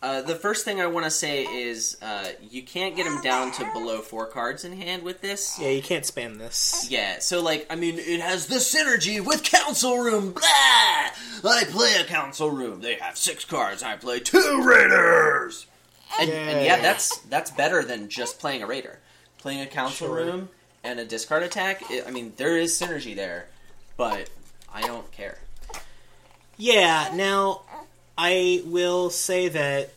[0.02, 3.52] Uh, the first thing I want to say is uh, you can't get them down
[3.52, 5.58] to below four cards in hand with this.
[5.60, 6.86] yeah, you can't spam this.
[6.90, 10.32] Yeah, so like, I mean, it has the synergy with Council Room.
[10.32, 10.42] Blah!
[10.42, 12.80] I play a Council Room.
[12.80, 13.82] They have six cards.
[13.82, 15.66] I play two Raiders.
[16.18, 18.98] And, and yeah, that's that's better than just playing a Raider.
[19.38, 20.16] Playing a Council Sure.
[20.16, 20.48] Room
[20.82, 21.82] and a discard attack.
[21.90, 23.48] It, I mean, there is synergy there,
[23.98, 24.28] but
[24.72, 25.38] I don't care.
[26.56, 27.62] Yeah, now
[28.22, 29.90] I will say that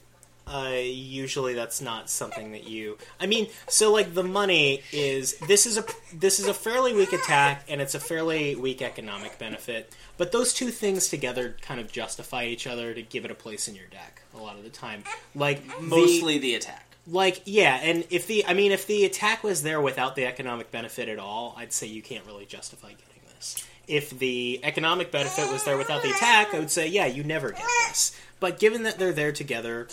[0.48, 2.98] uh, usually that's not something that you.
[3.20, 7.12] I mean, so like the money is this is a this is a fairly weak
[7.14, 11.92] attack and it's a fairly weak economic benefit, but those two things together kind of
[11.92, 14.70] justify each other to give it a place in your deck a lot of the
[14.70, 15.04] time.
[15.36, 16.86] Like the- Mostly the attack.
[17.08, 20.72] like yeah, and if the I mean if the attack was there without the economic
[20.72, 23.66] benefit at all, I'd say you can't really justify getting this.
[23.88, 27.52] If the economic benefit was there without the attack, I would say yeah, you never
[27.52, 28.18] get this.
[28.40, 29.88] But given that they're there together,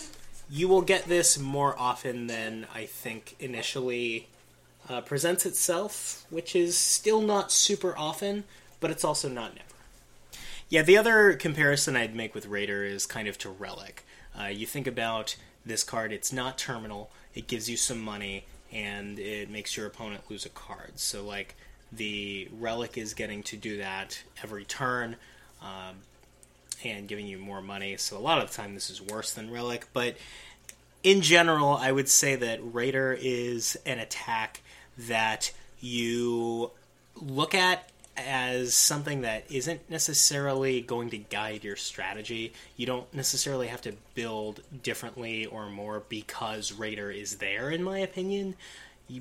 [0.49, 4.27] you will get this more often than I think initially
[4.89, 8.43] uh, presents itself, which is still not super often,
[8.79, 9.65] but it's also not never.
[10.69, 14.05] Yeah, the other comparison I'd make with Raider is kind of to Relic.
[14.39, 15.35] Uh, you think about
[15.65, 20.23] this card, it's not terminal, it gives you some money, and it makes your opponent
[20.29, 20.97] lose a card.
[20.97, 21.55] So, like,
[21.91, 25.15] the Relic is getting to do that every turn
[25.61, 25.97] um,
[26.83, 27.97] and giving you more money.
[27.97, 30.15] So, a lot of the time, this is worse than Relic, but
[31.03, 34.61] in general, I would say that Raider is an attack
[34.97, 36.71] that you
[37.15, 42.53] look at as something that isn't necessarily going to guide your strategy.
[42.77, 47.99] You don't necessarily have to build differently or more because Raider is there, in my
[47.99, 48.55] opinion.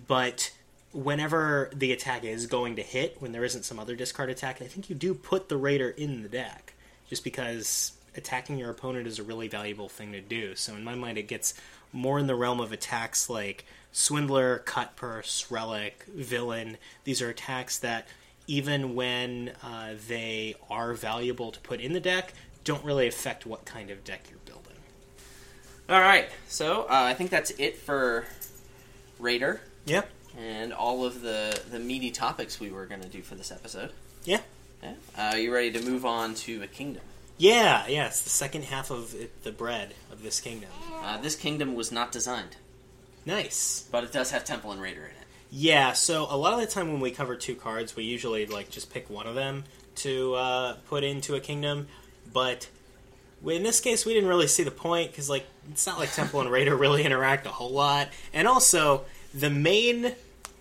[0.07, 0.53] But
[0.93, 4.67] whenever the attack is going to hit, when there isn't some other discard attack, I
[4.67, 6.75] think you do put the Raider in the deck.
[7.09, 10.55] Just because attacking your opponent is a really valuable thing to do.
[10.55, 11.55] So in my mind, it gets
[11.93, 16.77] more in the realm of attacks like Swindler, Cutpurse, Relic, Villain.
[17.05, 18.07] These are attacks that,
[18.47, 22.33] even when uh, they are valuable to put in the deck,
[22.65, 24.75] don't really affect what kind of deck you're building.
[25.89, 28.25] All right, so uh, I think that's it for
[29.19, 30.03] Raider Yeah.
[30.41, 33.93] And all of the the meaty topics we were going to do for this episode.
[34.25, 34.41] Yeah.
[34.83, 34.95] Yeah.
[35.17, 37.03] Uh, you ready to move on to a kingdom?
[37.37, 40.69] Yeah, yeah, it's the second half of it, the bread of this kingdom.
[41.03, 42.57] Uh, this kingdom was not designed,
[43.25, 43.89] Nice.
[43.91, 45.27] but it does have Temple and Raider in it.
[45.51, 48.71] Yeah, so a lot of the time when we cover two cards, we usually like
[48.71, 49.65] just pick one of them
[49.97, 51.89] to uh, put into a kingdom.
[52.31, 52.69] But
[53.47, 56.41] in this case, we didn't really see the point because like it's not like Temple
[56.43, 58.09] and Raider really interact a whole lot.
[58.35, 60.15] And also, the main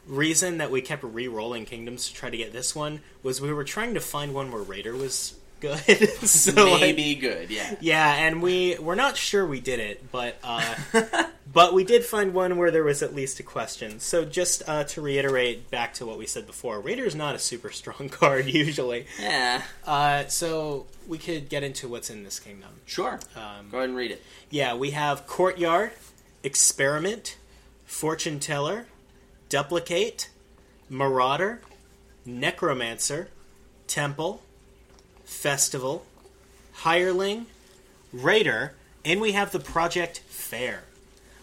[0.10, 3.64] reason that we kept re-rolling kingdoms to try to get this one was we were
[3.64, 5.78] trying to find one where Raider was good.
[6.28, 7.76] so like, Maybe good, yeah.
[7.80, 10.76] yeah, and we we're not sure we did it, but uh,
[11.54, 14.00] but we did find one where there was at least a question.
[14.00, 17.40] So just uh, to reiterate back to what we said before, Raider is not a
[17.40, 19.06] super strong card usually.
[19.20, 22.70] Yeah, Uh, so we could get into what's in this kingdom.
[22.86, 23.20] sure.
[23.36, 24.24] Um, Go ahead and read it.
[24.50, 25.92] yeah, we have Courtyard,
[26.44, 27.38] Experiment,
[27.86, 28.86] Fortune Teller,
[29.50, 30.30] Duplicate,
[30.90, 31.62] Marauder,
[32.24, 33.30] Necromancer,
[33.88, 34.44] Temple,
[35.26, 36.06] Festival,
[36.84, 37.48] Hireling,
[38.14, 40.84] Raider, and we have the Project Fair.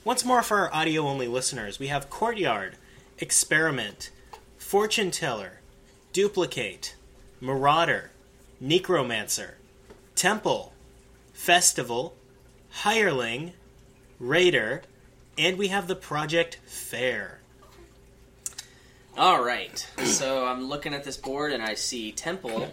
[0.05, 2.77] Once more for our audio only listeners, we have Courtyard,
[3.19, 4.11] Experiment,
[4.57, 5.61] Fortune Teller,
[6.13, 6.95] Duplicate,
[7.41, 8.13] Marauder,
[8.61, 9.57] Necromancer,
[10.15, 10.73] Temple,
[11.33, 12.15] Festival,
[12.85, 13.53] Hireling,
[14.21, 14.83] Raider,
[15.37, 17.41] and we have the Project Fair.
[19.17, 19.79] All right.
[20.05, 22.73] So I'm looking at this board and I see Temple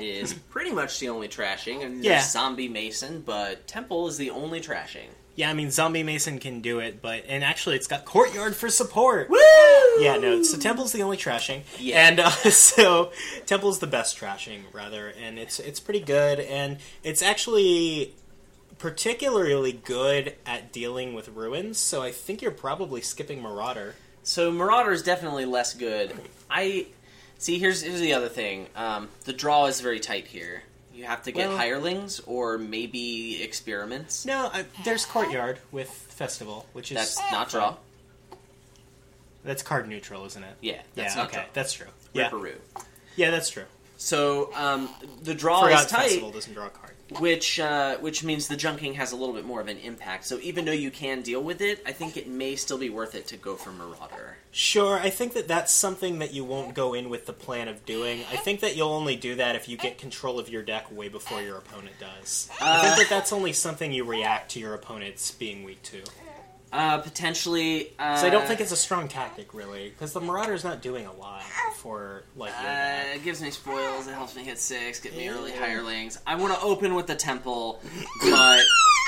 [0.00, 2.22] is pretty much the only trashing, and Yeah.
[2.22, 5.08] Zombie Mason, but Temple is the only trashing.
[5.34, 8.68] Yeah, I mean Zombie Mason can do it, but and actually it's got Courtyard for
[8.68, 9.28] support.
[9.30, 9.38] Woo!
[9.98, 10.42] Yeah, no.
[10.44, 12.06] So Temple's the only trashing, Yeah.
[12.08, 13.10] and uh, so
[13.46, 18.14] Temple's the best trashing rather, and it's it's pretty good, and it's actually
[18.78, 21.78] particularly good at dealing with ruins.
[21.78, 23.94] So I think you're probably skipping Marauder.
[24.22, 26.12] So Marauder is definitely less good.
[26.50, 26.86] I
[27.38, 27.58] see.
[27.58, 28.66] Here's here's the other thing.
[28.76, 30.62] Um, the draw is very tight here.
[30.94, 34.26] You have to get Well- hirelings or maybe experiments.
[34.26, 37.76] No, I, there's Courtyard with Festival, which is That's not draw.
[39.44, 40.56] That's card neutral, isn't it?
[40.60, 41.46] Yeah, that's yeah, not okay, draw.
[41.54, 41.86] that's true.
[42.12, 42.56] Yeah, Ripperoo.
[43.16, 43.64] yeah, that's true.
[43.96, 44.88] So um,
[45.22, 46.02] the draw Forgot is tight.
[46.02, 46.89] Festival doesn't draw a card.
[47.18, 50.24] Which uh, which means the junking has a little bit more of an impact.
[50.26, 53.14] So even though you can deal with it, I think it may still be worth
[53.14, 54.36] it to go for Marauder.
[54.52, 57.84] Sure, I think that that's something that you won't go in with the plan of
[57.86, 58.20] doing.
[58.32, 61.08] I think that you'll only do that if you get control of your deck way
[61.08, 62.48] before your opponent does.
[62.60, 66.02] I Uh, think that that's only something you react to your opponent's being weak to.
[66.72, 67.92] Uh, potentially.
[67.98, 71.06] Uh, So I don't think it's a strong tactic, really, because the Marauder's not doing
[71.06, 71.42] a lot
[71.76, 72.52] for like.
[72.52, 74.06] Uh, it gives me spoils.
[74.06, 75.00] It helps me hit six.
[75.00, 76.18] Get me early hirelings.
[76.26, 77.80] I want to open with the temple,
[78.22, 78.60] but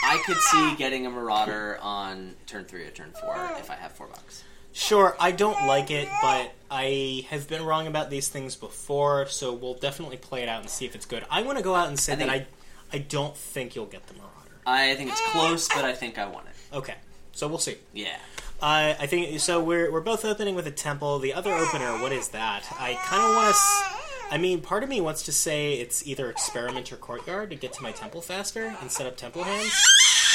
[0.05, 3.93] I could see getting a marauder on turn three or turn four if I have
[3.93, 4.43] four bucks.
[4.75, 9.53] Sure, I don't like it, but I have been wrong about these things before, so
[9.53, 11.25] we'll definitely play it out and see if it's good.
[11.31, 12.47] I want to go out and say I that I,
[12.91, 14.33] I don't think you'll get the Marauder.
[14.67, 16.77] I think it's close, but I think I want it.
[16.77, 16.95] Okay,
[17.33, 17.77] so we'll see.
[17.93, 18.17] Yeah.
[18.61, 19.63] Uh, I think so.
[19.63, 21.19] We're we're both opening with a temple.
[21.19, 22.65] The other opener, what is that?
[22.79, 24.35] I kind of want to.
[24.35, 27.73] I mean, part of me wants to say it's either experiment or courtyard to get
[27.75, 29.73] to my temple faster and set up temple hands.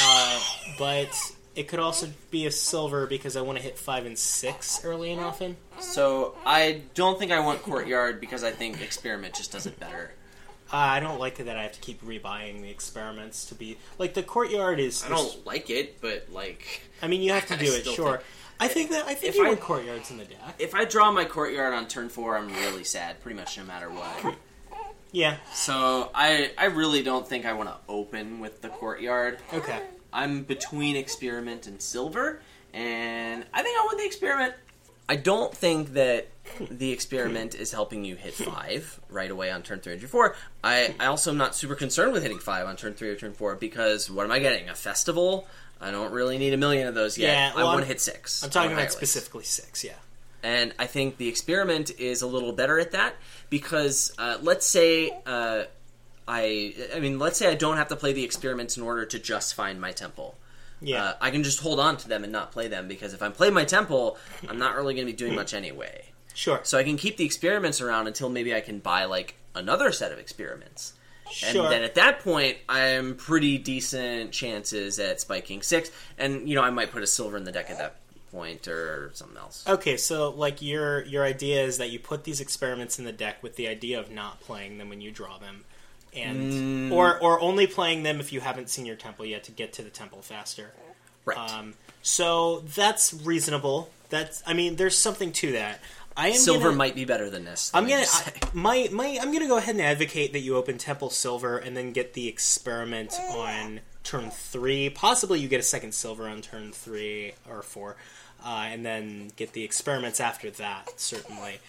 [0.04, 0.40] Uh,
[0.78, 1.10] but
[1.56, 5.12] it could also be a silver because I want to hit five and six early
[5.12, 5.58] and often.
[5.80, 10.12] So I don't think I want courtyard because I think experiment just does it better.
[10.72, 14.14] Uh, I don't like that I have to keep rebuying the experiments to be like
[14.14, 15.04] the courtyard is.
[15.06, 17.86] I don't like it, but like I mean, you have to do it.
[17.86, 18.18] Sure.
[18.18, 18.24] think-
[18.60, 20.56] I think that I think If you I- want courtyards in the deck.
[20.60, 23.90] if I draw my courtyard on turn four, I'm really sad, pretty much no matter
[23.90, 24.36] what.
[25.12, 25.38] Yeah.
[25.54, 29.40] So I I really don't think I want to open with the courtyard.
[29.54, 29.80] Okay.
[30.12, 32.42] I'm between experiment and silver,
[32.74, 34.54] and I think I want the experiment.
[35.10, 36.28] I don't think that
[36.70, 40.36] the experiment is helping you hit five right away on turn three or turn four.
[40.64, 43.34] I, I also am not super concerned with hitting five on turn three or turn
[43.34, 44.70] four because what am I getting?
[44.70, 45.48] A festival?
[45.80, 47.54] I don't really need a million of those yet.
[47.56, 48.44] Yeah, I want to hit six.
[48.44, 49.84] I'm talking about specifically six.
[49.84, 49.94] Yeah.
[50.44, 53.16] And I think the experiment is a little better at that
[53.50, 55.64] because uh, let's say uh,
[56.28, 59.20] I, I mean, let's say I don't have to play the experiments in order to
[59.20, 60.36] just find my temple.
[60.82, 61.04] Yeah.
[61.04, 63.30] Uh, I can just hold on to them and not play them because if I
[63.30, 64.18] play my temple,
[64.48, 66.06] I'm not really going to be doing much anyway.
[66.38, 66.62] Sure.
[66.64, 70.12] So I can keep the experiments around until maybe I can buy like another set
[70.12, 70.94] of experiments.
[71.32, 71.64] Sure.
[71.64, 76.62] And then at that point, I'm pretty decent chances at spiking six, and you know
[76.62, 77.96] I might put a silver in the deck at that
[78.32, 79.66] point or something else.
[79.68, 83.42] Okay, so like your your idea is that you put these experiments in the deck
[83.44, 85.66] with the idea of not playing them when you draw them,
[86.16, 89.74] and or or only playing them if you haven't seen your temple yet to get
[89.74, 90.72] to the temple faster.
[91.26, 91.38] Right.
[91.38, 93.90] Um, so that's reasonable.
[94.10, 95.82] That's I mean, there's something to that.
[96.18, 97.70] I am Silver gonna, might be better than this.
[97.74, 101.12] I'm gonna I, my my I'm gonna go ahead and advocate that you open Temple
[101.12, 104.90] Silver and then get the experiment on turn three.
[104.90, 107.98] Possibly you get a second silver on turn three or four,
[108.44, 111.00] uh, and then get the experiments after that.
[111.00, 111.60] Certainly.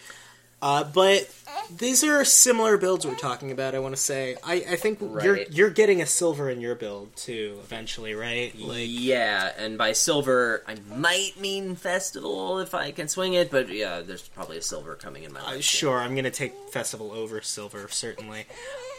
[0.61, 1.32] Uh, but
[1.76, 3.74] these are similar builds we're talking about.
[3.74, 4.36] I want to say.
[4.42, 8.59] I, I think you're you're getting a silver in your build too eventually, right?
[8.59, 13.68] Like yeah, and by silver, I might mean festival if I can swing it, but
[13.68, 17.40] yeah, there's probably a silver coming in my Uh, sure, I'm gonna take festival over
[17.40, 18.46] silver certainly.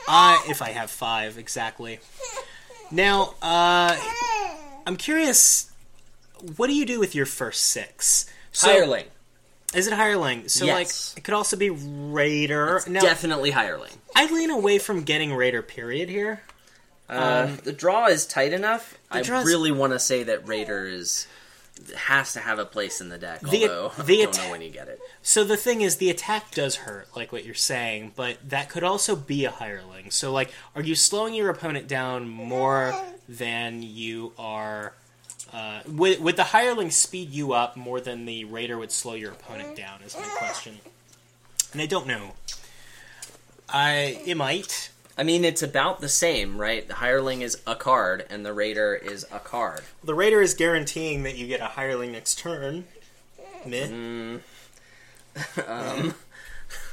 [0.08, 2.00] Uh, if I have five exactly.
[2.92, 3.98] Now, uh,
[4.88, 5.72] I'm curious.
[6.56, 8.26] What do you do with your first six?
[8.52, 9.06] So, Hireling,
[9.74, 10.48] Is it hireling?
[10.50, 10.74] So Yes.
[11.14, 12.82] like it could also be raider.
[12.88, 13.92] now definitely hireling.
[14.16, 15.62] I lean away from getting raider.
[15.62, 16.42] Period here.
[17.08, 18.96] Uh, the draw is tight enough.
[19.10, 21.26] I draw's- really want to say that Raider is
[21.96, 23.40] has to have a place in the deck.
[23.40, 25.00] The- although the I don't atta- know when you get it.
[25.24, 28.84] So the thing is, the attack does hurt, like what you're saying, but that could
[28.84, 30.12] also be a hireling.
[30.12, 32.94] So like, are you slowing your opponent down more
[33.30, 34.94] than you are?
[35.52, 39.32] Uh, would, would the hireling speed you up more than the raider would slow your
[39.32, 40.02] opponent down?
[40.04, 40.80] Is my question,
[41.74, 42.34] and I don't know.
[43.68, 44.92] I it might.
[45.18, 46.88] I mean, it's about the same, right?
[46.88, 49.82] The hireling is a card, and the Raider is a card.
[50.02, 52.86] The raider is guaranteeing that you get a hireling next turn.
[53.66, 54.38] Meh.
[55.68, 56.16] Um,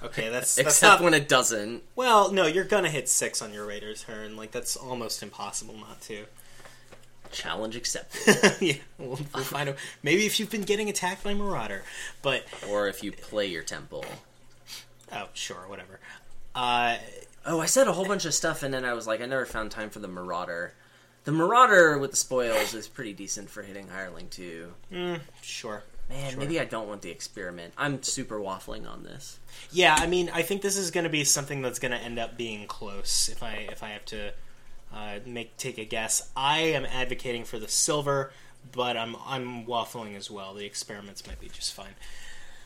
[0.02, 1.82] Okay, that's that's except not when it doesn't.
[1.94, 4.36] Well, no, you're gonna hit six on your Raider's turn.
[4.36, 6.24] Like that's almost impossible not to.
[7.32, 8.56] Challenge accepted.
[8.60, 9.76] yeah, we'll, we'll find out.
[10.02, 11.82] Maybe if you've been getting attacked by Marauder,
[12.22, 14.04] but or if you play your temple.
[15.12, 16.00] oh, sure, whatever.
[16.54, 16.96] Uh,
[17.48, 19.46] Oh, I said a whole bunch of stuff, and then I was like, I never
[19.46, 20.74] found time for the Marauder.
[21.22, 24.72] The Marauder with the spoils is pretty decent for hitting hireling too.
[24.92, 25.84] Mm, sure.
[26.08, 26.40] Man, Sure.
[26.40, 27.72] maybe I don't want the experiment.
[27.78, 29.38] I'm super waffling on this.
[29.70, 32.18] Yeah, I mean, I think this is going to be something that's going to end
[32.18, 33.28] up being close.
[33.28, 34.32] If I if I have to
[34.92, 38.32] uh, make take a guess, I am advocating for the silver,
[38.72, 40.54] but I'm I'm waffling as well.
[40.54, 41.94] The experiments might be just fine.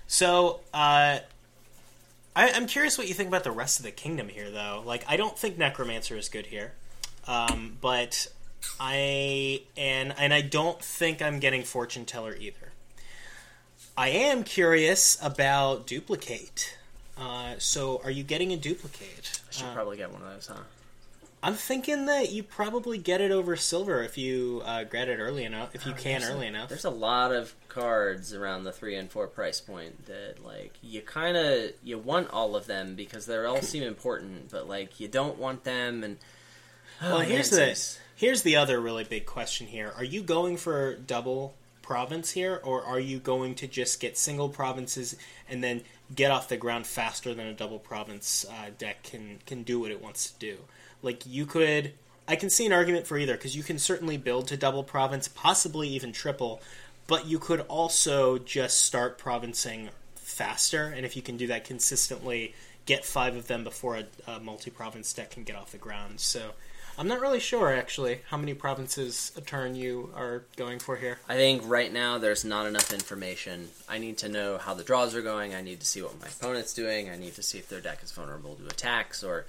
[0.07, 0.61] So.
[0.73, 1.21] Uh,
[2.37, 4.85] I, I'm curious what you think about the rest of the kingdom here, though.
[4.87, 6.75] Like, I don't think Necromancer is good here,
[7.27, 8.29] um, but
[8.79, 12.71] I and and I don't think I'm getting Fortune Teller either.
[13.97, 16.79] I am curious about Duplicate.
[17.19, 19.41] Uh, so, are you getting a Duplicate?
[19.49, 20.63] I should Uh, probably get one of those, huh?
[21.43, 25.45] I'm thinking that you probably get it over silver if you uh, get it early
[25.45, 26.69] enough, if you can There's a- early enough.
[26.69, 31.01] There's a lot of cards around the three and four price point that like you
[31.01, 35.09] kind of you want all of them because they all seem important, but like you
[35.09, 36.05] don't want them.
[36.05, 36.19] And
[37.01, 39.93] Well, Oh, here's man, the here's the other really big question here.
[39.97, 44.49] Are you going for double province here, or are you going to just get single
[44.51, 45.17] provinces
[45.49, 45.81] and then
[46.15, 49.91] get off the ground faster than a double province uh, deck can can do what
[49.91, 50.59] it wants to do?
[51.03, 51.93] Like you could,
[52.29, 55.29] I can see an argument for either because you can certainly build to double province,
[55.29, 56.61] possibly even triple,
[57.07, 62.55] but you could also just start provincing faster, and if you can do that consistently,
[62.87, 66.21] get five of them before a, a multi-province deck can get off the ground.
[66.21, 66.53] So.
[66.99, 71.19] I'm not really sure, actually, how many provinces a turn you are going for here.
[71.31, 73.69] I think right now there's not enough information.
[73.89, 75.55] I need to know how the draws are going.
[75.55, 77.09] I need to see what my opponent's doing.
[77.09, 79.47] I need to see if their deck is vulnerable to attacks or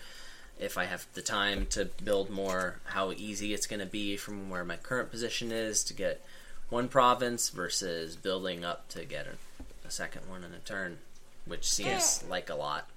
[0.62, 4.50] if I have the time to build more, how easy it's going to be from
[4.50, 6.24] where my current position is to get
[6.70, 11.00] one province versus building up to get a, a second one in a turn,
[11.46, 12.88] which seems like a lot.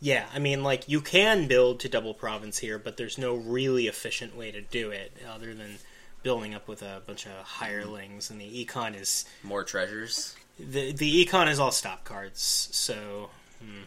[0.00, 3.86] Yeah, I mean, like, you can build to double province here, but there's no really
[3.86, 5.78] efficient way to do it other than
[6.24, 9.24] building up with a bunch of hirelings, and the econ is.
[9.44, 10.34] More treasures.
[10.58, 13.30] The, the econ is all stop cards, so.
[13.60, 13.84] hmm.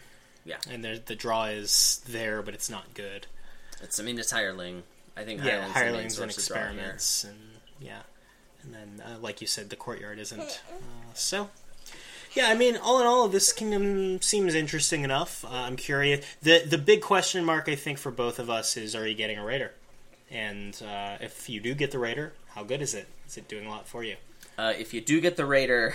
[0.48, 0.58] Yeah.
[0.72, 3.28] And there, the draw is there, but it's not good.
[3.84, 4.84] It's I mean it's hireling.
[5.16, 6.68] I think Yeah, hireling's the main hirelings and source of draw here.
[6.72, 7.38] experiments, and
[7.82, 8.02] yeah,
[8.64, 10.40] and then uh, like you said, the courtyard isn't.
[10.40, 11.50] Uh, so,
[12.34, 15.44] yeah, I mean, all in all, this kingdom seems interesting enough.
[15.44, 16.26] Uh, I'm curious.
[16.42, 19.38] the The big question mark, I think, for both of us is: Are you getting
[19.38, 19.74] a raider?
[20.32, 23.08] And uh, if you do get the raider, how good is it?
[23.28, 24.16] Is it doing a lot for you?
[24.58, 25.94] Uh, if you do get the Raider,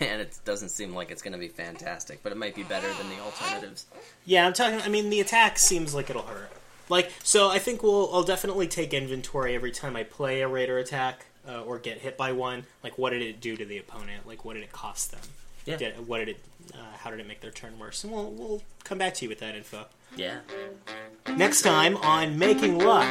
[0.00, 2.88] man, it doesn't seem like it's going to be fantastic, but it might be better
[2.94, 3.86] than the alternatives.
[4.24, 4.80] Yeah, I'm talking.
[4.80, 6.50] I mean, the attack seems like it'll hurt.
[6.88, 8.08] Like, so I think we'll.
[8.14, 12.16] I'll definitely take inventory every time I play a raider attack uh, or get hit
[12.16, 12.64] by one.
[12.82, 14.26] Like, what did it do to the opponent?
[14.26, 15.20] Like, what did it cost them?
[15.66, 15.76] Yeah.
[15.76, 16.40] Did, what did it?
[16.72, 18.04] Uh, how did it make their turn worse?
[18.04, 19.86] And we'll we'll come back to you with that info
[20.16, 20.38] Yeah.
[21.36, 23.06] next time on Making Luck.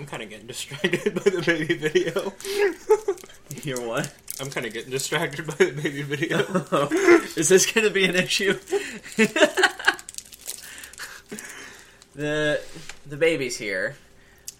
[0.00, 2.32] I'm kind of getting distracted by the baby video.
[3.62, 4.12] You're what?
[4.40, 6.38] I'm kind of getting distracted by the baby video.
[7.36, 8.54] Is this going to be an issue?
[12.14, 12.60] the
[13.06, 13.96] the baby's here.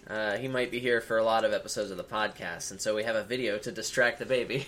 [0.09, 2.97] Uh, he might be here for a lot of episodes of the podcast, and so
[2.97, 4.67] we have a video to distract the baby.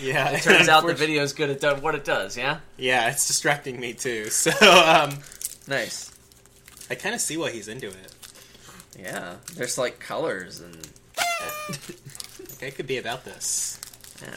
[0.00, 2.34] Yeah, It turns out the video is good at do- what it does.
[2.38, 4.30] Yeah, Yeah, it's distracting me too.
[4.30, 5.18] So um,
[5.68, 6.10] nice.
[6.88, 8.13] I kind of see why he's into it.
[8.98, 10.76] Yeah, there's like colors and
[12.38, 13.80] Like, I could be about this.
[14.22, 14.34] yeah.